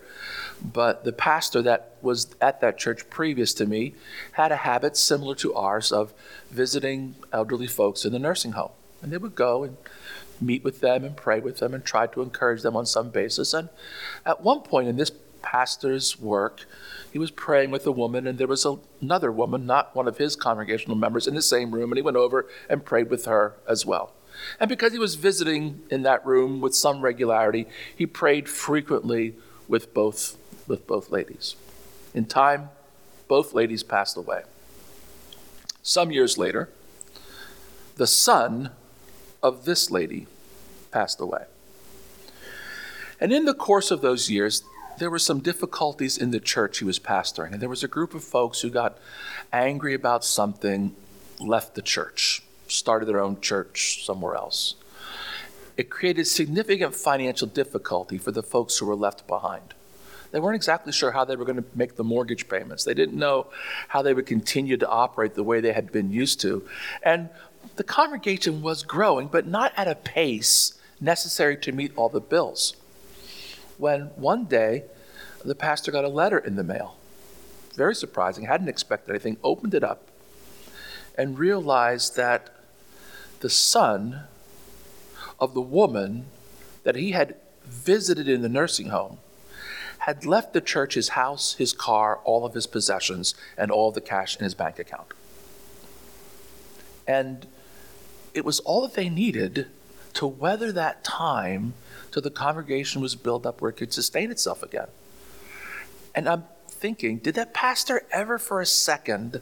but 0.63 1.03
the 1.05 1.13
pastor 1.13 1.63
that 1.63 1.97
was 2.03 2.37
at 2.43 2.61
that 2.61 2.77
church 2.77 3.09
previous 3.09 3.55
to 3.55 3.65
me 3.65 3.95
had 4.33 4.53
a 4.53 4.57
habit 4.57 4.99
similar 4.99 5.35
to 5.37 5.55
ours 5.55 5.91
of 5.91 6.13
visiting 6.51 7.15
elderly 7.33 7.67
folks 7.67 8.05
in 8.05 8.13
the 8.13 8.19
nursing 8.19 8.53
home. 8.53 8.73
And 9.01 9.11
they 9.11 9.17
would 9.17 9.35
go 9.35 9.65
and 9.65 9.79
meet 10.43 10.63
with 10.63 10.81
them 10.81 11.05
and 11.05 11.17
pray 11.17 11.41
with 11.41 11.57
them 11.57 11.73
and 11.73 11.83
try 11.83 12.07
to 12.07 12.21
encourage 12.21 12.61
them 12.61 12.77
on 12.77 12.85
some 12.85 13.09
basis. 13.09 13.55
And 13.55 13.71
at 14.27 14.43
one 14.43 14.61
point 14.61 14.89
in 14.89 14.97
this 14.97 15.11
pastor's 15.41 16.21
work, 16.21 16.67
he 17.11 17.19
was 17.19 17.31
praying 17.31 17.71
with 17.71 17.87
a 17.87 17.93
woman, 17.93 18.27
and 18.27 18.37
there 18.37 18.47
was 18.47 18.67
a, 18.67 18.77
another 19.01 19.33
woman, 19.33 19.65
not 19.65 19.97
one 19.97 20.07
of 20.07 20.19
his 20.19 20.37
congregational 20.37 20.99
members, 20.99 21.27
in 21.27 21.35
the 21.35 21.41
same 21.41 21.73
room, 21.73 21.91
and 21.91 21.97
he 21.97 22.03
went 22.03 22.19
over 22.19 22.47
and 22.69 22.85
prayed 22.85 23.09
with 23.09 23.25
her 23.25 23.55
as 23.67 23.87
well. 23.87 24.13
And 24.61 24.69
because 24.69 24.93
he 24.93 24.99
was 24.99 25.15
visiting 25.15 25.83
in 25.91 26.03
that 26.03 26.25
room 26.27 26.61
with 26.61 26.75
some 26.75 27.01
regularity, 27.01 27.67
he 27.95 28.07
prayed 28.07 28.49
frequently 28.49 29.35
with 29.69 29.93
both, 29.95 30.37
with 30.67 30.87
both 30.87 31.11
ladies. 31.11 31.57
In 32.15 32.25
time, 32.25 32.71
both 33.29 33.53
ladies 33.53 33.83
passed 33.83 34.17
away. 34.17 34.43
Some 35.83 36.11
years 36.11 36.39
later, 36.39 36.71
the 37.97 38.07
son 38.07 38.71
of 39.43 39.65
this 39.65 39.91
lady 39.91 40.27
passed 40.91 41.21
away. 41.21 41.45
And 43.21 43.33
in 43.33 43.45
the 43.45 43.55
course 43.55 43.91
of 43.91 44.01
those 44.01 44.31
years, 44.31 44.63
there 44.99 45.11
were 45.11 45.19
some 45.19 45.41
difficulties 45.41 46.17
in 46.17 46.31
the 46.31 46.41
church 46.41 46.79
he 46.79 46.85
was 46.85 46.99
pastoring. 46.99 47.53
And 47.53 47.61
there 47.61 47.69
was 47.69 47.85
a 47.85 47.89
group 47.89 48.15
of 48.15 48.25
folks 48.25 48.61
who 48.61 48.71
got 48.71 48.99
angry 49.53 49.95
about 49.95 50.25
something, 50.25 50.95
left 51.39 51.75
the 51.75 51.83
church, 51.83 52.43
started 52.69 53.07
their 53.07 53.21
own 53.21 53.41
church 53.41 54.05
somewhere 54.05 54.35
else. 54.35 54.75
It 55.77 55.91
created 55.91 56.27
significant 56.27 56.95
financial 56.95 57.47
difficulty 57.47 58.19
for 58.19 58.33
the 58.33 58.43
folks 58.43 58.79
who 58.79 58.87
were 58.87 58.97
left 58.97 59.27
behind. 59.27 59.75
They 60.33 60.41
weren't 60.41 60.57
exactly 60.57 60.93
sure 60.93 61.13
how 61.13 61.25
they 61.25 61.37
were 61.37 61.45
going 61.45 61.63
to 61.63 61.65
make 61.75 61.97
the 61.97 62.05
mortgage 62.05 62.49
payments. 62.49 62.85
They 62.85 62.95
didn't 62.95 63.19
know 63.19 63.49
how 63.89 64.03
they 64.03 64.15
would 64.15 64.27
continue 64.27 64.77
to 64.77 64.89
operate 64.89 65.35
the 65.35 65.43
way 65.43 65.61
they 65.61 65.73
had 65.73 65.93
been 65.93 66.11
used 66.11 66.41
to. 66.41 66.67
And 67.03 67.29
the 67.77 67.85
congregation 67.85 68.63
was 68.63 68.83
growing, 68.83 69.29
but 69.29 69.47
not 69.47 69.73
at 69.77 69.89
a 69.89 69.95
pace 69.95 70.79
necessary 71.01 71.57
to 71.59 71.73
meet 71.73 71.93
all 71.97 72.09
the 72.09 72.21
bills. 72.21 72.75
When 73.79 74.07
one 74.17 74.45
day, 74.45 74.85
the 75.45 75.55
pastor 75.55 75.93
got 75.93 76.05
a 76.05 76.09
letter 76.09 76.39
in 76.39 76.57
the 76.57 76.65
mail. 76.65 76.97
Very 77.75 77.95
surprising, 77.95 78.45
hadn't 78.45 78.69
expected 78.69 79.11
anything, 79.11 79.37
opened 79.45 79.75
it 79.75 79.85
up, 79.85 80.09
and 81.19 81.39
realized 81.39 82.17
that 82.17 82.56
the 83.47 83.51
son 83.51 84.25
of 85.39 85.55
the 85.55 85.61
woman 85.61 86.27
that 86.83 86.97
he 86.97 87.13
had 87.13 87.37
visited 87.65 88.29
in 88.29 88.43
the 88.43 88.49
nursing 88.49 88.89
home 88.89 89.19
had 89.99 90.27
left 90.27 90.53
the 90.53 90.61
church 90.61 90.95
his 90.95 91.11
house, 91.11 91.55
his 91.55 91.73
car, 91.73 92.19
all 92.25 92.45
of 92.45 92.55
his 92.55 92.67
possessions, 92.67 93.37
and 93.57 93.71
all 93.71 93.93
the 93.93 94.01
cash 94.01 94.37
in 94.37 94.43
his 94.43 94.53
bank 94.53 94.81
account. 94.81 95.07
And 97.07 97.47
it 98.35 98.45
was 98.45 98.59
all 98.59 98.83
that 98.83 98.95
they 98.95 99.09
needed 99.09 99.69
to 100.15 100.27
weather 100.27 100.73
that 100.73 101.05
time 101.05 101.75
till 102.11 102.23
the 102.23 102.33
congregation 102.33 103.01
was 103.01 103.15
built 103.15 103.47
up 103.47 103.61
where 103.61 103.71
it 103.71 103.77
could 103.77 103.93
sustain 103.93 104.33
itself 104.33 104.61
again. 104.61 104.89
And 106.17 106.29
I'm 106.29 106.47
thinking, 106.67 107.19
did 107.19 107.37
that 107.37 107.55
pastor 107.55 108.03
ever 108.11 108.41
for 108.41 108.61
a 108.61 108.67
second 108.67 109.41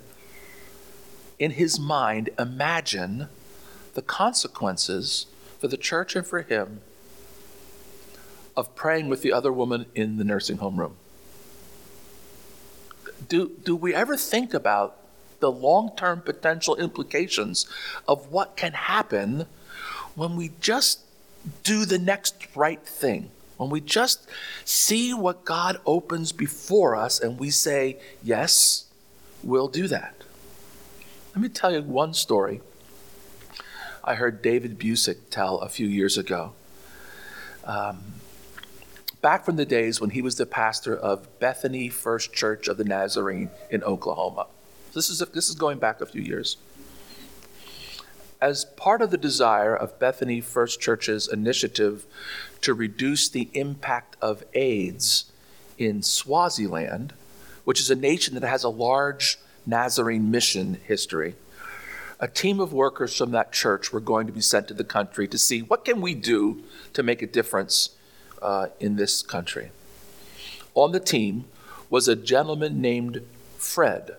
in 1.39 1.53
his 1.53 1.81
mind 1.81 2.29
imagine 2.39 3.31
the 3.95 4.03
consequences 4.03 5.27
for 5.59 5.69
the 5.69 5.77
church 5.77 6.15
and 6.15 6.27
for 6.27 6.43
him 6.43 6.81
of 8.57 8.75
praying 8.75 9.09
with 9.09 9.23
the 9.23 9.33
other 9.33 9.53
woman 9.53 9.87
in 9.95 10.17
the 10.19 10.25
nursing 10.25 10.59
home 10.59 10.79
room? 10.79 10.97
Do, 13.29 13.53
do 13.65 13.75
we 13.75 13.95
ever 13.95 14.17
think 14.17 14.53
about 14.53 14.99
the 15.41 15.51
long 15.51 15.91
term 15.97 16.23
potential 16.23 16.77
implications 16.77 17.67
of 18.09 18.31
what 18.33 18.57
can 18.57 18.73
happen 18.73 19.47
when 20.15 20.37
we 20.37 20.53
just 20.61 21.01
do 21.63 21.85
the 21.85 21.99
next 21.99 22.35
right 22.57 22.83
thing. 22.83 23.31
When 23.57 23.71
we 23.71 23.81
just 23.81 24.27
see 24.65 25.13
what 25.13 25.45
God 25.45 25.81
opens 25.87 26.33
before 26.33 26.97
us 26.97 27.21
and 27.21 27.39
we 27.39 27.51
say, 27.51 27.99
Yes, 28.23 28.87
we'll 29.43 29.69
do 29.69 29.87
that. 29.89 30.15
Let 31.35 31.43
me 31.43 31.49
tell 31.49 31.73
you 31.73 31.83
one 31.83 32.15
story 32.15 32.63
I 34.07 34.17
heard 34.17 34.43
David 34.43 34.79
Busic 34.79 35.17
tell 35.31 35.59
a 35.61 35.69
few 35.69 35.87
years 35.87 36.19
ago. 36.19 36.53
Um, 37.65 38.03
back 39.23 39.47
from 39.47 39.57
the 39.57 39.65
days 39.65 39.99
when 39.99 40.11
he 40.11 40.21
was 40.21 40.37
the 40.37 40.45
pastor 40.45 40.95
of 40.95 41.39
Bethany 41.41 41.89
First 41.89 42.35
Church 42.35 42.69
of 42.69 42.77
the 42.77 42.85
Nazarene 42.85 43.49
in 43.71 43.83
Oklahoma. 43.83 44.47
This 44.93 45.09
is, 45.09 45.21
this 45.33 45.49
is 45.49 45.55
going 45.55 45.79
back 45.79 46.03
a 46.03 46.07
few 46.07 46.21
years. 46.21 46.59
As 48.43 48.67
part 48.67 49.01
of 49.01 49.11
the 49.11 49.17
desire 49.17 49.75
of 49.75 49.99
Bethany 49.99 50.43
First 50.43 50.83
Church's 50.83 51.27
initiative 51.27 52.05
to 52.61 52.75
reduce 52.75 53.31
the 53.31 53.49
impact 53.55 54.19
of 54.21 54.45
AIDS 54.53 55.33
in 55.79 56.03
Swaziland, 56.03 57.15
which 57.65 57.81
is 57.81 57.89
a 57.89 57.95
nation 57.95 58.35
that 58.35 58.47
has 58.47 58.65
a 58.65 58.69
large 58.69 59.39
Nazarene 59.65 60.31
mission 60.31 60.79
history, 60.85 61.37
a 62.21 62.29
team 62.29 62.61
of 62.61 62.73
workers 62.73 63.17
from 63.17 63.33
that 63.33 63.53
church 63.53 63.93
were 63.93 64.01
going 64.01 64.27
to 64.27 64.33
be 64.33 64.41
sent 64.41 64.69
to 64.69 64.75
the 64.75 64.85
country 64.85 65.27
to 65.29 65.39
see 65.39 65.63
what 65.63 65.85
can 65.85 66.01
we 66.01 66.15
do 66.15 66.63
to 66.93 67.03
make 67.03 67.23
a 67.23 67.27
difference 67.27 67.91
uh, 68.41 68.69
in 68.81 68.97
this 68.97 69.23
country. 69.23 69.71
On 70.75 70.93
the 70.93 71.01
team 71.01 71.45
was 71.91 72.09
a 72.09 72.17
gentleman 72.17 72.81
named 72.81 73.23
Fred. 73.57 74.17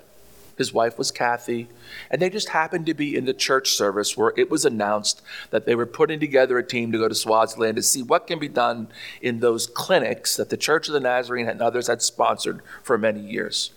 His 0.57 0.73
wife 0.73 0.97
was 0.97 1.11
Kathy, 1.11 1.67
and 2.09 2.21
they 2.21 2.29
just 2.29 2.49
happened 2.49 2.85
to 2.85 2.93
be 2.93 3.15
in 3.15 3.25
the 3.25 3.33
church 3.33 3.71
service 3.71 4.15
where 4.15 4.33
it 4.37 4.49
was 4.49 4.63
announced 4.63 5.21
that 5.49 5.65
they 5.65 5.75
were 5.75 5.85
putting 5.85 6.19
together 6.19 6.57
a 6.57 6.65
team 6.65 6.93
to 6.93 6.97
go 6.97 7.09
to 7.09 7.15
Swaziland 7.15 7.75
to 7.75 7.83
see 7.83 8.01
what 8.01 8.27
can 8.27 8.39
be 8.39 8.47
done 8.47 8.87
in 9.21 9.41
those 9.41 9.67
clinics 9.67 10.37
that 10.37 10.49
the 10.49 10.57
Church 10.57 10.87
of 10.87 10.93
the 10.93 11.01
Nazarene 11.01 11.49
and 11.49 11.61
others 11.61 11.87
had 11.87 12.01
sponsored 12.01 12.61
for 12.81 12.97
many 12.97 13.19
years. 13.19 13.71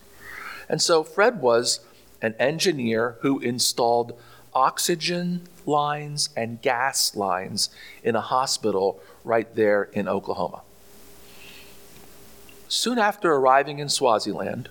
And 0.68 0.80
so 0.80 1.02
Fred 1.02 1.40
was 1.40 1.80
an 2.20 2.34
engineer 2.38 3.16
who 3.20 3.38
installed 3.40 4.18
oxygen 4.54 5.46
lines 5.66 6.30
and 6.36 6.60
gas 6.62 7.14
lines 7.14 7.70
in 8.02 8.16
a 8.16 8.20
hospital 8.20 9.00
right 9.24 9.54
there 9.54 9.84
in 9.84 10.08
Oklahoma. 10.08 10.62
Soon 12.68 12.98
after 12.98 13.32
arriving 13.32 13.78
in 13.78 13.88
Swaziland, 13.88 14.68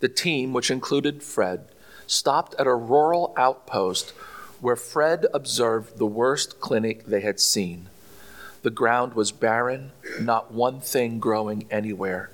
the 0.00 0.08
team, 0.08 0.52
which 0.52 0.70
included 0.70 1.22
Fred, 1.22 1.66
stopped 2.06 2.54
at 2.58 2.66
a 2.66 2.74
rural 2.74 3.34
outpost 3.36 4.10
where 4.60 4.76
Fred 4.76 5.26
observed 5.34 5.98
the 5.98 6.06
worst 6.06 6.60
clinic 6.60 7.06
they 7.06 7.20
had 7.20 7.40
seen. 7.40 7.88
The 8.62 8.70
ground 8.70 9.14
was 9.14 9.32
barren, 9.32 9.92
not 10.20 10.52
one 10.52 10.80
thing 10.80 11.18
growing 11.18 11.66
anywhere. 11.70 12.30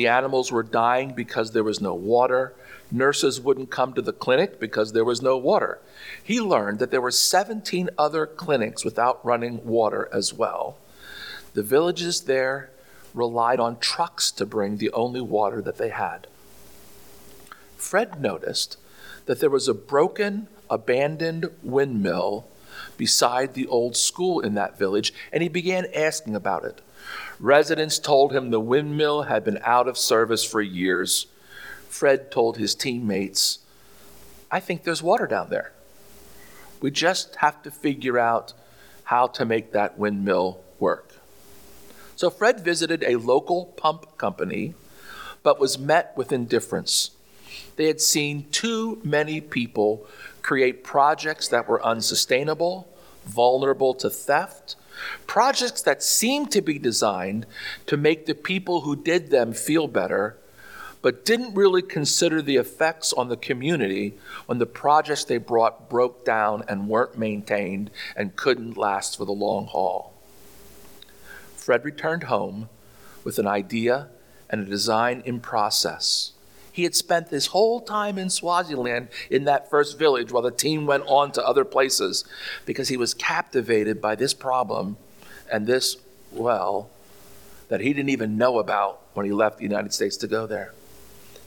The 0.00 0.08
animals 0.08 0.50
were 0.50 0.62
dying 0.62 1.12
because 1.12 1.52
there 1.52 1.62
was 1.62 1.82
no 1.82 1.92
water. 1.92 2.54
Nurses 2.90 3.38
wouldn't 3.38 3.68
come 3.68 3.92
to 3.92 4.00
the 4.00 4.14
clinic 4.14 4.58
because 4.58 4.94
there 4.94 5.04
was 5.04 5.20
no 5.20 5.36
water. 5.36 5.78
He 6.24 6.40
learned 6.40 6.78
that 6.78 6.90
there 6.90 7.02
were 7.02 7.10
17 7.10 7.90
other 7.98 8.24
clinics 8.24 8.82
without 8.82 9.22
running 9.22 9.62
water 9.62 10.08
as 10.10 10.32
well. 10.32 10.78
The 11.52 11.62
villages 11.62 12.22
there 12.22 12.70
relied 13.12 13.60
on 13.60 13.78
trucks 13.78 14.30
to 14.30 14.46
bring 14.46 14.78
the 14.78 14.90
only 14.92 15.20
water 15.20 15.60
that 15.60 15.76
they 15.76 15.90
had. 15.90 16.28
Fred 17.76 18.22
noticed 18.22 18.78
that 19.26 19.40
there 19.40 19.50
was 19.50 19.68
a 19.68 19.74
broken, 19.74 20.48
abandoned 20.70 21.50
windmill 21.62 22.48
beside 22.96 23.52
the 23.52 23.66
old 23.66 23.98
school 23.98 24.40
in 24.40 24.54
that 24.54 24.78
village, 24.78 25.12
and 25.30 25.42
he 25.42 25.50
began 25.50 25.84
asking 25.94 26.34
about 26.34 26.64
it. 26.64 26.80
Residents 27.40 27.98
told 27.98 28.32
him 28.32 28.50
the 28.50 28.60
windmill 28.60 29.22
had 29.22 29.44
been 29.44 29.58
out 29.64 29.88
of 29.88 29.96
service 29.96 30.44
for 30.44 30.60
years. 30.60 31.26
Fred 31.88 32.30
told 32.30 32.58
his 32.58 32.74
teammates, 32.74 33.60
I 34.50 34.60
think 34.60 34.84
there's 34.84 35.02
water 35.02 35.26
down 35.26 35.48
there. 35.48 35.72
We 36.82 36.90
just 36.90 37.36
have 37.36 37.62
to 37.62 37.70
figure 37.70 38.18
out 38.18 38.52
how 39.04 39.26
to 39.28 39.46
make 39.46 39.72
that 39.72 39.98
windmill 39.98 40.60
work. 40.78 41.14
So 42.14 42.28
Fred 42.28 42.60
visited 42.60 43.02
a 43.02 43.16
local 43.16 43.64
pump 43.64 44.18
company 44.18 44.74
but 45.42 45.58
was 45.58 45.78
met 45.78 46.12
with 46.16 46.32
indifference. 46.32 47.12
They 47.76 47.86
had 47.86 48.02
seen 48.02 48.50
too 48.50 49.00
many 49.02 49.40
people 49.40 50.06
create 50.42 50.84
projects 50.84 51.48
that 51.48 51.66
were 51.66 51.82
unsustainable, 51.82 52.86
vulnerable 53.24 53.94
to 53.94 54.10
theft, 54.10 54.76
projects 55.26 55.82
that 55.82 56.02
seemed 56.02 56.50
to 56.52 56.60
be 56.60 56.78
designed 56.78 57.46
to 57.86 57.96
make 57.96 58.26
the 58.26 58.34
people 58.34 58.82
who 58.82 58.96
did 58.96 59.30
them 59.30 59.52
feel 59.52 59.88
better, 59.88 60.36
but 61.02 61.24
didn't 61.24 61.54
really 61.54 61.82
consider 61.82 62.42
the 62.42 62.56
effects 62.56 63.12
on 63.12 63.28
the 63.28 63.36
community 63.36 64.14
when 64.46 64.58
the 64.58 64.66
projects 64.66 65.24
they 65.24 65.38
brought 65.38 65.88
broke 65.88 66.24
down 66.24 66.62
and 66.68 66.88
weren't 66.88 67.16
maintained 67.16 67.90
and 68.14 68.36
couldn't 68.36 68.76
last 68.76 69.16
for 69.16 69.24
the 69.24 69.32
long 69.32 69.66
haul. 69.66 70.14
Fred 71.56 71.84
returned 71.84 72.24
home 72.24 72.68
with 73.24 73.38
an 73.38 73.46
idea 73.46 74.08
and 74.48 74.66
a 74.66 74.70
design 74.70 75.22
in 75.24 75.40
process. 75.40 76.32
He 76.80 76.84
had 76.84 76.94
spent 76.94 77.28
this 77.28 77.48
whole 77.48 77.82
time 77.82 78.16
in 78.16 78.30
Swaziland 78.30 79.08
in 79.28 79.44
that 79.44 79.68
first 79.68 79.98
village 79.98 80.32
while 80.32 80.42
the 80.42 80.50
team 80.50 80.86
went 80.86 81.04
on 81.06 81.30
to 81.32 81.46
other 81.46 81.62
places 81.62 82.24
because 82.64 82.88
he 82.88 82.96
was 82.96 83.12
captivated 83.12 84.00
by 84.00 84.14
this 84.14 84.32
problem 84.32 84.96
and 85.52 85.66
this 85.66 85.98
well 86.32 86.88
that 87.68 87.82
he 87.82 87.92
didn't 87.92 88.08
even 88.08 88.38
know 88.38 88.58
about 88.58 89.02
when 89.12 89.26
he 89.26 89.32
left 89.32 89.58
the 89.58 89.64
United 89.64 89.92
States 89.92 90.16
to 90.16 90.26
go 90.26 90.46
there. 90.46 90.72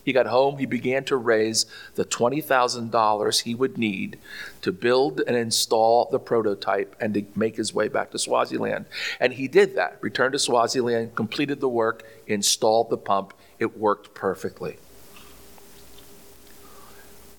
He 0.05 0.13
got 0.13 0.27
home, 0.27 0.59
he 0.59 0.67
began 0.67 1.03
to 1.05 1.17
raise 1.17 1.65
the 1.95 2.05
$20,000 2.05 3.41
he 3.41 3.55
would 3.55 3.75
need 3.75 4.19
to 4.61 4.71
build 4.71 5.19
and 5.25 5.35
install 5.35 6.09
the 6.11 6.19
prototype 6.19 6.95
and 6.99 7.15
to 7.15 7.25
make 7.35 7.55
his 7.55 7.73
way 7.73 7.87
back 7.87 8.11
to 8.11 8.19
Swaziland. 8.19 8.85
And 9.19 9.33
he 9.33 9.47
did 9.47 9.73
that, 9.77 9.97
returned 9.99 10.33
to 10.33 10.39
Swaziland, 10.39 11.15
completed 11.15 11.59
the 11.59 11.69
work, 11.69 12.05
installed 12.27 12.91
the 12.91 12.97
pump. 12.97 13.33
It 13.57 13.79
worked 13.79 14.13
perfectly. 14.13 14.77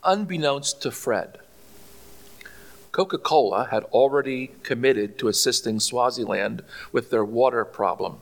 Unbeknownst 0.06 0.82
to 0.82 0.90
Fred, 0.90 1.38
Coca 2.92 3.16
Cola 3.16 3.68
had 3.70 3.84
already 3.84 4.50
committed 4.62 5.18
to 5.18 5.28
assisting 5.28 5.80
Swaziland 5.80 6.62
with 6.92 7.10
their 7.10 7.24
water 7.24 7.64
problem. 7.64 8.20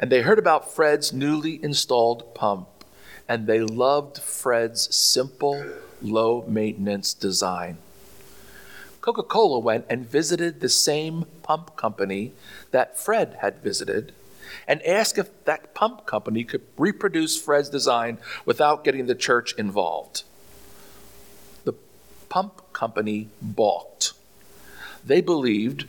And 0.00 0.10
they 0.10 0.22
heard 0.22 0.40
about 0.40 0.74
Fred's 0.74 1.12
newly 1.12 1.62
installed 1.62 2.34
pump 2.34 2.66
and 3.28 3.46
they 3.46 3.60
loved 3.60 4.18
Fred's 4.18 4.92
simple, 4.94 5.64
low 6.02 6.44
maintenance 6.48 7.14
design. 7.14 7.78
Coca 9.00 9.22
Cola 9.22 9.60
went 9.60 9.86
and 9.88 10.10
visited 10.10 10.60
the 10.60 10.68
same 10.68 11.26
pump 11.44 11.76
company 11.76 12.32
that 12.72 12.98
Fred 12.98 13.38
had 13.40 13.62
visited 13.62 14.12
and 14.66 14.82
asked 14.82 15.16
if 15.16 15.44
that 15.44 15.74
pump 15.74 16.06
company 16.06 16.42
could 16.42 16.62
reproduce 16.76 17.40
Fred's 17.40 17.70
design 17.70 18.18
without 18.44 18.82
getting 18.82 19.06
the 19.06 19.14
church 19.14 19.54
involved. 19.56 20.24
Pump 22.32 22.72
company 22.72 23.28
balked. 23.42 24.14
They 25.04 25.20
believed 25.20 25.86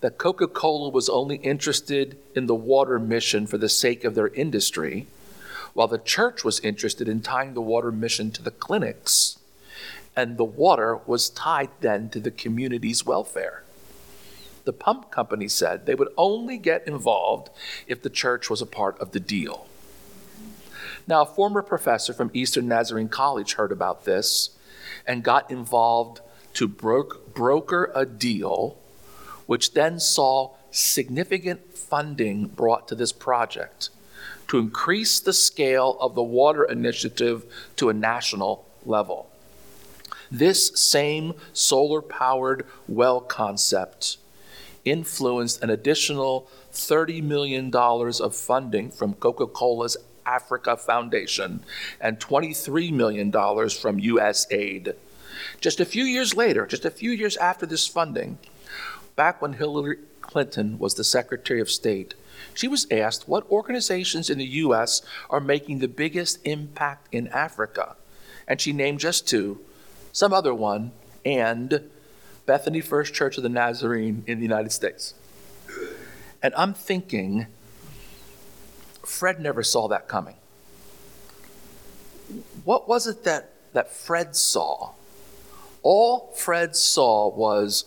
that 0.00 0.18
Coca 0.18 0.48
Cola 0.48 0.88
was 0.88 1.08
only 1.08 1.36
interested 1.36 2.18
in 2.34 2.46
the 2.46 2.56
water 2.56 2.98
mission 2.98 3.46
for 3.46 3.56
the 3.56 3.68
sake 3.68 4.02
of 4.02 4.16
their 4.16 4.26
industry 4.26 5.06
while 5.74 5.86
the 5.86 5.98
church 5.98 6.42
was 6.42 6.58
interested 6.58 7.08
in 7.08 7.20
tying 7.20 7.54
the 7.54 7.60
water 7.60 7.92
mission 7.92 8.32
to 8.32 8.42
the 8.42 8.50
clinics, 8.50 9.38
and 10.16 10.38
the 10.38 10.44
water 10.44 10.96
was 11.06 11.30
tied 11.30 11.70
then 11.80 12.10
to 12.10 12.18
the 12.18 12.32
community's 12.32 13.06
welfare. 13.06 13.62
The 14.64 14.72
pump 14.72 15.12
company 15.12 15.46
said 15.46 15.86
they 15.86 15.94
would 15.94 16.12
only 16.18 16.58
get 16.58 16.84
involved 16.88 17.48
if 17.86 18.02
the 18.02 18.10
church 18.10 18.50
was 18.50 18.60
a 18.60 18.66
part 18.66 18.98
of 18.98 19.12
the 19.12 19.20
deal. 19.20 19.68
Now, 21.06 21.22
a 21.22 21.26
former 21.26 21.62
professor 21.62 22.12
from 22.12 22.32
Eastern 22.34 22.66
Nazarene 22.66 23.08
College 23.08 23.52
heard 23.52 23.70
about 23.70 24.04
this 24.04 24.50
and 25.06 25.22
got 25.22 25.50
involved 25.50 26.20
to 26.54 26.66
broker 26.68 27.90
a 27.94 28.06
deal, 28.06 28.78
which 29.46 29.74
then 29.74 30.00
saw 30.00 30.50
significant 30.70 31.76
funding 31.76 32.46
brought 32.46 32.88
to 32.88 32.94
this 32.94 33.12
project 33.12 33.90
to 34.48 34.58
increase 34.58 35.20
the 35.20 35.32
scale 35.32 35.96
of 36.00 36.14
the 36.14 36.22
water 36.22 36.64
initiative 36.64 37.44
to 37.76 37.88
a 37.88 37.94
national 37.94 38.64
level. 38.84 39.28
This 40.30 40.68
same 40.74 41.34
solar 41.52 42.02
powered 42.02 42.66
well 42.88 43.20
concept 43.20 44.18
influenced 44.84 45.62
an 45.62 45.70
additional 45.70 46.48
$30 46.72 47.22
million 47.22 47.74
of 47.74 48.36
funding 48.36 48.90
from 48.90 49.14
Coca 49.14 49.46
Cola's 49.46 49.96
Africa 50.26 50.76
Foundation 50.76 51.60
and 52.00 52.18
$23 52.18 52.92
million 52.92 53.32
from 53.32 54.00
USAID. 54.00 54.94
Just 55.60 55.80
a 55.80 55.84
few 55.84 56.04
years 56.04 56.34
later, 56.34 56.66
just 56.66 56.84
a 56.84 56.90
few 56.90 57.10
years 57.10 57.36
after 57.36 57.66
this 57.66 57.86
funding, 57.86 58.38
back 59.14 59.40
when 59.40 59.54
Hillary 59.54 59.98
Clinton 60.20 60.78
was 60.78 60.94
the 60.94 61.04
Secretary 61.04 61.60
of 61.60 61.70
State, 61.70 62.14
she 62.52 62.68
was 62.68 62.86
asked 62.90 63.28
what 63.28 63.50
organizations 63.50 64.28
in 64.28 64.38
the 64.38 64.46
U.S. 64.46 65.02
are 65.30 65.40
making 65.40 65.78
the 65.78 65.88
biggest 65.88 66.38
impact 66.44 67.08
in 67.12 67.28
Africa. 67.28 67.96
And 68.48 68.60
she 68.60 68.72
named 68.72 69.00
just 69.00 69.28
two, 69.28 69.60
some 70.12 70.32
other 70.32 70.54
one, 70.54 70.92
and 71.24 71.88
Bethany 72.46 72.80
First 72.80 73.12
Church 73.12 73.36
of 73.36 73.42
the 73.42 73.48
Nazarene 73.48 74.22
in 74.26 74.38
the 74.38 74.44
United 74.44 74.72
States. 74.72 75.14
And 76.42 76.54
I'm 76.56 76.74
thinking, 76.74 77.46
Fred 79.06 79.40
never 79.40 79.62
saw 79.62 79.86
that 79.88 80.08
coming. 80.08 80.34
What 82.64 82.88
was 82.88 83.06
it 83.06 83.22
that, 83.22 83.52
that 83.72 83.92
Fred 83.92 84.34
saw? 84.34 84.90
All 85.82 86.32
Fred 86.34 86.74
saw 86.74 87.28
was 87.28 87.84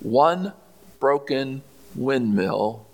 one 0.00 0.52
broken 0.98 1.62
windmill 1.94 2.84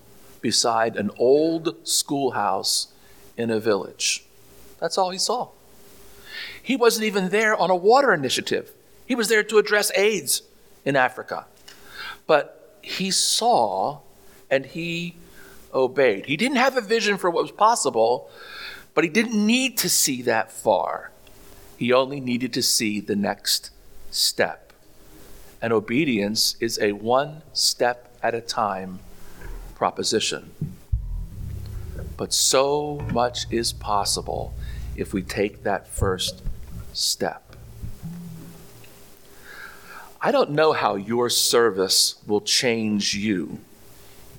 beside 0.43 0.97
an 0.97 1.11
old 1.19 1.89
schoolhouse 1.89 2.89
in 3.39 3.51
a 3.51 3.59
village. 3.59 4.27
That's 4.79 4.99
all 4.99 5.09
he 5.09 5.19
saw. 5.19 5.49
He 6.63 6.77
wasn't 6.77 7.07
even 7.07 7.31
there 7.31 7.57
on 7.57 7.71
a 7.71 7.77
water 7.77 8.13
initiative, 8.13 8.71
he 9.07 9.15
was 9.15 9.29
there 9.29 9.43
to 9.45 9.57
address 9.57 9.91
AIDS 9.97 10.43
in 10.85 10.95
Africa. 10.95 11.47
But 12.27 12.79
he 12.83 13.11
saw 13.11 14.01
and 14.51 14.67
he 14.67 15.17
obeyed. 15.73 16.27
He 16.27 16.37
didn't 16.37 16.57
have 16.57 16.77
a 16.77 16.81
vision 16.81 17.17
for 17.19 17.31
what 17.31 17.43
was 17.43 17.53
possible, 17.53 18.31
but 18.95 19.05
he 19.05 19.11
didn't 19.11 19.47
need 19.47 19.79
to 19.79 19.89
see 19.89 20.23
that 20.23 20.53
far. 20.53 21.11
He 21.77 21.93
only 21.93 22.21
needed 22.21 22.53
to 22.55 22.63
see 22.63 23.01
the 23.01 23.17
next 23.17 23.71
step. 24.11 24.73
And 25.61 25.73
obedience 25.73 26.57
is 26.61 26.79
a 26.81 26.93
one 26.93 27.43
step 27.53 28.15
at 28.23 28.35
a 28.35 28.41
time 28.41 29.01
proposition. 29.75 30.53
But 32.17 32.33
so 32.33 33.05
much 33.13 33.47
is 33.51 33.73
possible 33.73 34.55
if 34.97 35.13
we 35.13 35.23
take 35.23 35.63
that 35.63 35.89
first 35.89 36.43
step. 36.93 37.57
I 40.21 40.31
don't 40.31 40.51
know 40.51 40.73
how 40.73 40.95
your 40.95 41.29
service 41.29 42.17
will 42.27 42.43
change 42.43 43.15
you 43.15 43.59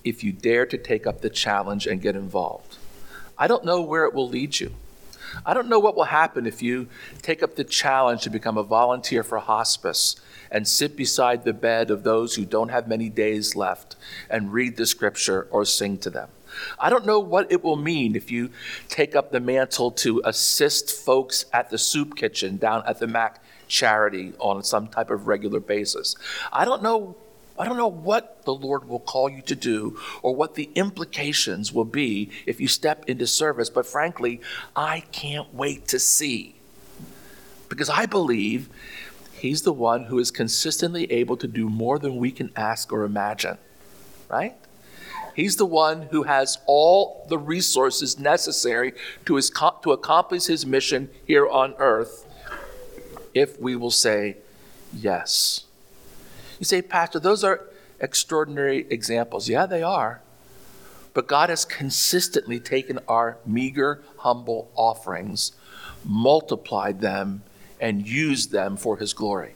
if 0.03 0.23
you 0.23 0.31
dare 0.31 0.65
to 0.65 0.77
take 0.77 1.07
up 1.07 1.21
the 1.21 1.29
challenge 1.29 1.87
and 1.87 2.01
get 2.01 2.15
involved. 2.15 2.77
I 3.37 3.47
don't 3.47 3.65
know 3.65 3.81
where 3.81 4.05
it 4.05 4.13
will 4.13 4.29
lead 4.29 4.59
you. 4.59 4.73
I 5.45 5.53
don't 5.53 5.69
know 5.69 5.79
what 5.79 5.95
will 5.95 6.03
happen 6.03 6.45
if 6.45 6.61
you 6.61 6.87
take 7.21 7.41
up 7.41 7.55
the 7.55 7.63
challenge 7.63 8.21
to 8.23 8.29
become 8.29 8.57
a 8.57 8.63
volunteer 8.63 9.23
for 9.23 9.39
hospice 9.39 10.15
and 10.51 10.67
sit 10.67 10.95
beside 10.95 11.43
the 11.43 11.53
bed 11.53 11.89
of 11.89 12.03
those 12.03 12.35
who 12.35 12.45
don't 12.45 12.69
have 12.69 12.87
many 12.87 13.09
days 13.09 13.55
left 13.55 13.95
and 14.29 14.53
read 14.53 14.77
the 14.77 14.85
scripture 14.85 15.47
or 15.49 15.65
sing 15.65 15.97
to 15.99 16.09
them. 16.09 16.29
I 16.79 16.91
don't 16.91 17.05
know 17.05 17.19
what 17.19 17.51
it 17.51 17.63
will 17.63 17.75
mean 17.75 18.15
if 18.15 18.29
you 18.29 18.51
take 18.87 19.15
up 19.15 19.31
the 19.31 19.39
mantle 19.39 19.89
to 19.91 20.21
assist 20.23 20.91
folks 20.91 21.45
at 21.51 21.71
the 21.71 21.79
soup 21.79 22.15
kitchen 22.15 22.57
down 22.57 22.83
at 22.85 22.99
the 22.99 23.07
Mac 23.07 23.43
charity 23.67 24.33
on 24.37 24.63
some 24.63 24.87
type 24.87 25.09
of 25.09 25.27
regular 25.27 25.59
basis. 25.59 26.15
I 26.51 26.63
don't 26.63 26.83
know 26.83 27.15
I 27.57 27.65
don't 27.65 27.77
know 27.77 27.87
what 27.87 28.45
the 28.45 28.53
Lord 28.53 28.87
will 28.87 28.99
call 28.99 29.29
you 29.29 29.41
to 29.43 29.55
do 29.55 29.99
or 30.21 30.35
what 30.35 30.55
the 30.55 30.69
implications 30.75 31.71
will 31.71 31.85
be 31.85 32.31
if 32.45 32.59
you 32.59 32.67
step 32.67 33.05
into 33.07 33.27
service, 33.27 33.69
but 33.69 33.85
frankly, 33.85 34.41
I 34.75 35.01
can't 35.11 35.53
wait 35.53 35.87
to 35.89 35.99
see. 35.99 36.55
Because 37.69 37.89
I 37.89 38.05
believe 38.05 38.69
He's 39.43 39.63
the 39.63 39.73
one 39.73 40.05
who 40.05 40.19
is 40.19 40.31
consistently 40.31 41.11
able 41.11 41.35
to 41.35 41.49
do 41.49 41.67
more 41.67 41.99
than 41.99 42.15
we 42.15 42.31
can 42.31 42.49
ask 42.55 42.93
or 42.93 43.03
imagine, 43.03 43.57
right? 44.29 44.55
He's 45.35 45.57
the 45.57 45.65
one 45.65 46.03
who 46.03 46.23
has 46.23 46.59
all 46.65 47.25
the 47.27 47.37
resources 47.37 48.17
necessary 48.17 48.93
to, 49.25 49.35
his, 49.35 49.49
to 49.49 49.91
accomplish 49.91 50.45
his 50.45 50.65
mission 50.65 51.09
here 51.27 51.45
on 51.45 51.75
earth 51.77 52.25
if 53.33 53.59
we 53.59 53.75
will 53.75 53.91
say 53.91 54.37
yes. 54.93 55.65
You 56.63 56.65
say, 56.65 56.81
Pastor, 56.81 57.19
those 57.19 57.43
are 57.43 57.59
extraordinary 57.99 58.87
examples. 58.89 59.49
Yeah, 59.49 59.65
they 59.65 59.83
are. 59.83 60.21
But 61.13 61.27
God 61.27 61.49
has 61.49 61.65
consistently 61.65 62.57
taken 62.57 62.99
our 63.05 63.37
meager, 63.45 64.01
humble 64.19 64.71
offerings, 64.73 65.51
multiplied 66.05 67.01
them, 67.01 67.43
and 67.81 68.07
used 68.07 68.53
them 68.53 68.77
for 68.77 68.95
His 68.95 69.11
glory. 69.11 69.55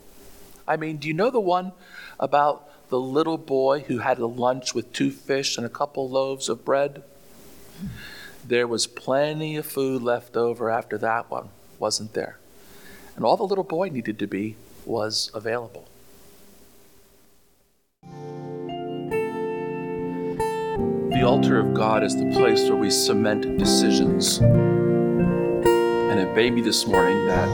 I 0.67 0.75
mean, 0.75 0.97
do 0.97 1.07
you 1.07 1.13
know 1.13 1.29
the 1.29 1.39
one 1.39 1.71
about 2.19 2.69
the 2.89 2.99
little 2.99 3.37
boy 3.37 3.85
who 3.87 3.99
had 3.99 4.17
a 4.17 4.27
lunch 4.27 4.75
with 4.75 4.91
two 4.91 5.09
fish 5.11 5.55
and 5.55 5.65
a 5.65 5.69
couple 5.69 6.09
loaves 6.09 6.49
of 6.49 6.65
bread? 6.65 7.03
There 8.45 8.67
was 8.67 8.85
plenty 8.85 9.55
of 9.55 9.65
food 9.65 10.01
left 10.01 10.35
over 10.35 10.69
after 10.69 10.97
that 10.97 11.31
one, 11.31 11.51
wasn't 11.79 12.11
there? 12.11 12.37
And 13.15 13.23
all 13.23 13.37
the 13.37 13.47
little 13.47 13.63
boy 13.63 13.87
needed 13.87 14.19
to 14.19 14.27
be 14.27 14.57
was 14.85 15.31
available. 15.33 15.87
The 21.17 21.23
altar 21.23 21.57
of 21.59 21.73
God 21.73 22.03
is 22.03 22.15
the 22.15 22.29
place 22.31 22.69
where 22.69 22.75
we 22.75 22.91
cement 22.91 23.57
decisions. 23.57 24.37
And 24.37 26.19
it 26.19 26.35
may 26.35 26.51
be 26.51 26.61
this 26.61 26.85
morning 26.85 27.25
that 27.25 27.49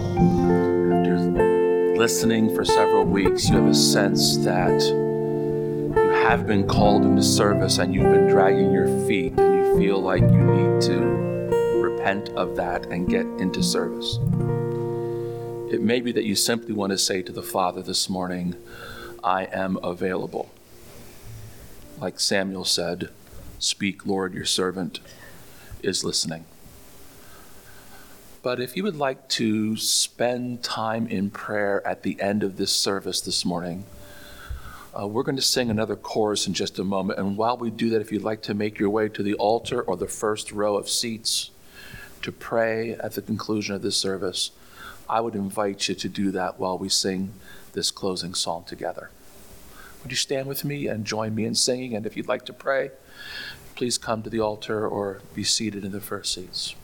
after 0.92 1.96
listening 1.96 2.54
for 2.54 2.66
several 2.66 3.06
weeks, 3.06 3.48
you 3.48 3.56
have 3.56 3.68
a 3.68 3.74
sense 3.74 4.36
that 4.40 4.82
you 4.82 5.94
have 6.26 6.46
been 6.46 6.68
called 6.68 7.06
into 7.06 7.24
service 7.24 7.78
and 7.78 7.96
you've 7.96 8.12
been 8.12 8.28
dragging 8.28 8.74
your 8.74 8.88
feet 9.08 9.32
and 9.40 9.56
you 9.56 9.78
feel 9.78 10.02
like 10.02 10.24
you 10.24 10.44
need 10.44 10.82
to 10.82 11.00
repent 11.82 12.32
of 12.32 12.58
that 12.58 12.88
and 12.88 13.08
get 13.08 13.26
into 13.40 13.64
service. 13.64 14.18
It 15.74 15.82
may 15.82 16.02
be 16.02 16.12
that 16.12 16.26
you 16.26 16.36
simply 16.36 16.74
want 16.74 16.92
to 16.92 16.98
say 16.98 17.22
to 17.22 17.32
the 17.32 17.42
Father 17.42 17.82
this 17.82 18.10
morning, 18.10 18.58
I 19.24 19.46
am 19.46 19.80
available. 19.82 20.52
Like 22.02 22.20
Samuel 22.20 22.66
said, 22.66 23.08
Speak, 23.64 24.06
Lord, 24.06 24.34
your 24.34 24.44
servant 24.44 25.00
is 25.82 26.04
listening. 26.04 26.44
But 28.42 28.60
if 28.60 28.76
you 28.76 28.84
would 28.84 28.98
like 28.98 29.30
to 29.30 29.78
spend 29.78 30.64
time 30.64 31.08
in 31.08 31.30
prayer 31.30 31.82
at 31.88 32.04
the 32.04 32.20
end 32.20 32.44
of 32.44 32.58
this 32.58 32.74
service 32.74 33.22
this 33.22 33.46
morning, 33.46 33.86
uh, 35.00 35.08
we're 35.08 35.24
going 35.24 35.38
to 35.38 35.42
sing 35.42 35.70
another 35.70 35.96
chorus 35.96 36.46
in 36.46 36.54
just 36.54 36.78
a 36.78 36.84
moment. 36.84 37.18
And 37.18 37.38
while 37.38 37.56
we 37.56 37.70
do 37.72 37.90
that, 37.92 38.02
if 38.02 38.12
you'd 38.12 38.22
like 38.22 38.42
to 38.42 38.54
make 38.54 38.80
your 38.80 38.90
way 38.90 39.08
to 39.08 39.24
the 39.24 39.36
altar 39.36 39.82
or 39.82 39.96
the 39.96 40.08
first 40.08 40.52
row 40.52 40.76
of 40.76 40.90
seats 40.90 41.50
to 42.22 42.34
pray 42.34 42.96
at 42.96 43.14
the 43.14 43.22
conclusion 43.22 43.76
of 43.76 43.82
this 43.82 43.96
service, 43.96 44.52
I 45.08 45.22
would 45.22 45.36
invite 45.36 45.88
you 45.88 45.96
to 45.96 46.10
do 46.10 46.32
that 46.32 46.60
while 46.60 46.78
we 46.78 46.90
sing 46.90 47.32
this 47.72 47.92
closing 47.92 48.34
song 48.34 48.66
together. 48.68 49.10
Would 50.04 50.12
you 50.12 50.18
stand 50.18 50.48
with 50.48 50.64
me 50.66 50.88
and 50.88 51.06
join 51.06 51.34
me 51.34 51.46
in 51.46 51.56
singing? 51.56 51.96
And 51.96 52.06
if 52.06 52.16
you'd 52.18 52.28
like 52.28 52.46
to 52.46 52.54
pray, 52.54 52.92
please 53.76 53.98
come 53.98 54.22
to 54.24 54.30
the 54.30 54.42
altar 54.42 54.86
or 54.88 55.22
be 55.34 55.44
seated 55.44 55.84
in 55.86 55.94
the 55.94 56.02
first 56.02 56.34
seats. 56.34 56.76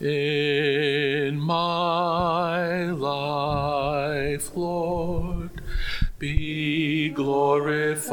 In 0.00 1.38
my 1.38 2.90
life, 2.90 4.56
Lord, 4.56 5.62
be 6.18 7.10
glorified, 7.10 8.08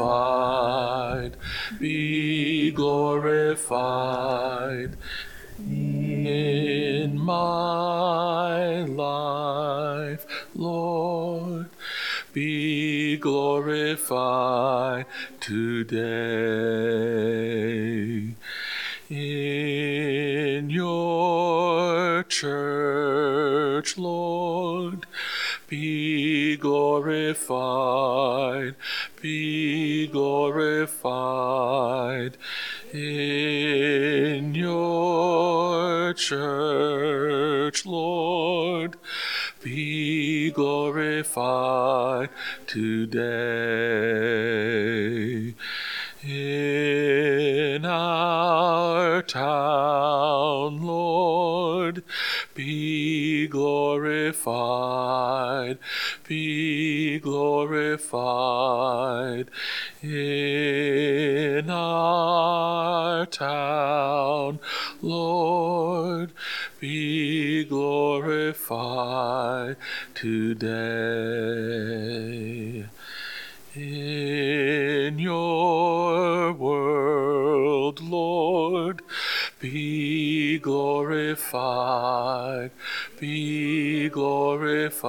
be 1.80 2.70
glorified. 2.70 4.16
In 5.58 7.18
my 7.18 8.84
life, 8.84 9.01
glorified 13.22 15.06
today. 15.38 16.02
In 19.08 20.68
your 20.68 22.24
church, 22.24 23.96
Lord, 23.96 25.06
be 25.68 26.56
glorified, 26.56 27.94
be 29.20 30.08
glorified. 30.08 30.96
In 32.92 34.54
your 34.56 36.12
church, 36.14 37.86
Lord, 37.86 38.96
be 39.62 40.50
glorified 40.50 42.28
today. 42.72 43.22
In 46.24 47.84
our 47.84 49.20
town, 49.22 50.80
Lord, 50.80 52.02
be 52.54 53.46
glorified, 53.48 54.38
be 56.26 57.18
glorified. 57.18 58.00
In 60.02 61.68
our 61.68 63.26
town, 63.26 64.60
Lord, 65.02 66.30
be 66.80 67.64
glorified 67.64 68.46
today. 70.14 70.81
Glorified, 81.50 82.70
be 83.18 84.08
glorified. 84.08 85.00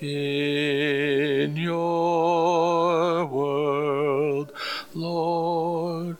In 0.00 1.56
your 1.56 3.24
world, 3.26 4.52
Lord, 4.94 6.16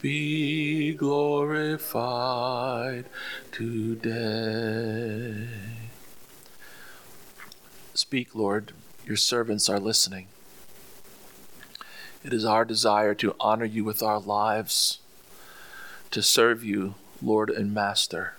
be 0.00 0.94
glorified 0.94 1.84
today. 3.52 5.46
Speak, 7.94 8.34
Lord, 8.34 8.72
your 9.06 9.16
servants 9.16 9.68
are 9.68 9.78
listening. 9.78 10.26
It 12.24 12.32
is 12.32 12.44
our 12.44 12.64
desire 12.64 13.14
to 13.16 13.36
honor 13.38 13.66
you 13.66 13.84
with 13.84 14.02
our 14.02 14.18
lives, 14.18 14.98
to 16.10 16.22
serve 16.22 16.64
you, 16.64 16.94
Lord 17.24 17.50
and 17.50 17.72
Master. 17.72 18.34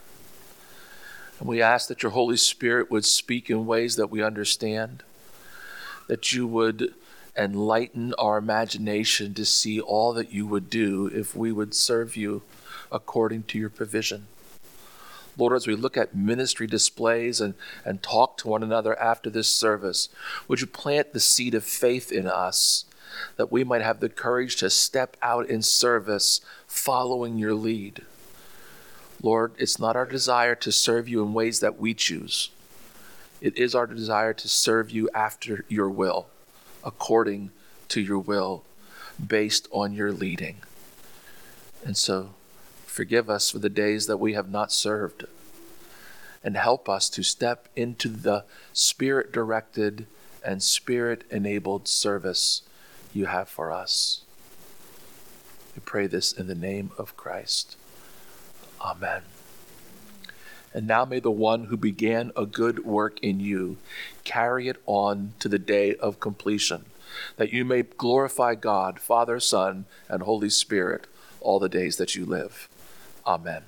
And 1.40 1.48
we 1.48 1.62
ask 1.62 1.88
that 1.90 2.04
your 2.04 2.12
Holy 2.12 2.38
Spirit 2.38 2.90
would 2.90 3.06
speak 3.06 3.50
in 3.50 3.66
ways 3.66 3.96
that 3.96 4.10
we 4.10 4.22
understand, 4.22 5.04
that 6.08 6.32
you 6.32 6.48
would 6.48 6.94
enlighten 7.38 8.14
our 8.18 8.38
imagination 8.38 9.34
to 9.34 9.46
see 9.46 9.80
all 9.80 10.14
that 10.14 10.32
you 10.32 10.46
would 10.48 10.70
do 10.70 11.08
if 11.08 11.36
we 11.36 11.52
would 11.52 11.74
serve 11.74 12.16
you 12.16 12.44
according 12.92 13.44
to 13.44 13.60
your 13.60 13.70
provision. 13.70 14.28
Lord, 15.38 15.54
as 15.54 15.68
we 15.68 15.76
look 15.76 15.98
at 15.98 16.16
ministry 16.16 16.66
displays 16.66 17.42
and, 17.42 17.56
and 17.84 18.02
talk 18.02 18.38
to 18.38 18.48
one 18.48 18.64
another 18.64 18.98
after 18.98 19.30
this 19.30 19.50
service, 19.50 20.08
would 20.48 20.62
you 20.62 20.68
plant 20.68 21.12
the 21.12 21.20
seed 21.20 21.54
of 21.54 21.66
faith 21.66 22.12
in 22.12 22.26
us 22.26 22.86
that 23.36 23.52
we 23.52 23.64
might 23.64 23.82
have 23.82 24.00
the 24.00 24.10
courage 24.10 24.56
to 24.58 24.70
step 24.70 25.18
out 25.22 25.50
in 25.50 25.62
service 25.62 26.40
following 26.68 27.38
your 27.38 27.54
lead? 27.54 28.04
Lord, 29.26 29.54
it's 29.58 29.80
not 29.80 29.96
our 29.96 30.06
desire 30.06 30.56
to 30.56 30.72
serve 30.72 31.10
you 31.10 31.24
in 31.24 31.34
ways 31.34 31.60
that 31.60 31.80
we 31.80 31.94
choose. 31.94 32.50
It 33.42 33.58
is 33.58 33.76
our 33.76 33.88
desire 33.88 34.34
to 34.34 34.48
serve 34.48 34.92
you 34.92 35.10
after 35.14 35.66
your 35.68 35.90
will, 35.90 36.28
according 36.84 37.52
to 37.90 38.02
your 38.02 38.20
will, 38.20 38.64
based 39.26 39.68
on 39.72 39.94
your 39.94 40.12
leading. 40.12 40.58
And 41.84 41.98
so, 41.98 42.32
Forgive 42.96 43.30
us 43.30 43.52
for 43.52 43.60
the 43.60 43.68
days 43.68 44.08
that 44.08 44.22
we 44.22 44.36
have 44.36 44.50
not 44.50 44.72
served. 44.72 45.26
And 46.42 46.56
help 46.56 46.88
us 46.88 47.10
to 47.10 47.24
step 47.24 47.68
into 47.76 48.08
the 48.08 48.46
spirit 48.72 49.34
directed 49.34 50.06
and 50.42 50.64
spirit 50.64 51.26
enabled 51.30 51.90
service 51.90 52.62
you 53.14 53.26
have 53.26 53.50
for 53.50 53.70
us. 53.70 54.22
We 55.76 55.82
pray 55.84 56.08
this 56.08 56.32
in 56.32 56.48
the 56.48 56.56
name 56.56 56.92
of 56.98 57.18
Christ. 57.18 57.76
Amen. 58.86 59.24
And 60.72 60.86
now 60.86 61.06
may 61.06 61.20
the 61.20 61.32
one 61.32 61.66
who 61.66 61.78
began 61.78 62.32
a 62.36 62.46
good 62.46 62.86
work 62.86 63.20
in 63.22 63.40
you 63.40 63.78
carry 64.24 64.68
it 64.68 64.78
on 64.86 65.34
to 65.40 65.50
the 65.50 65.58
day 65.58 65.96
of 65.96 66.20
completion, 66.20 66.86
that 67.38 67.52
you 67.52 67.66
may 67.66 67.82
glorify 67.82 68.54
God, 68.54 69.00
Father, 69.00 69.40
Son, 69.40 69.86
and 70.08 70.22
Holy 70.22 70.50
Spirit 70.50 71.08
all 71.42 71.60
the 71.60 71.70
days 71.70 71.98
that 71.98 72.16
you 72.16 72.26
live. 72.26 72.70
Amen. 73.26 73.64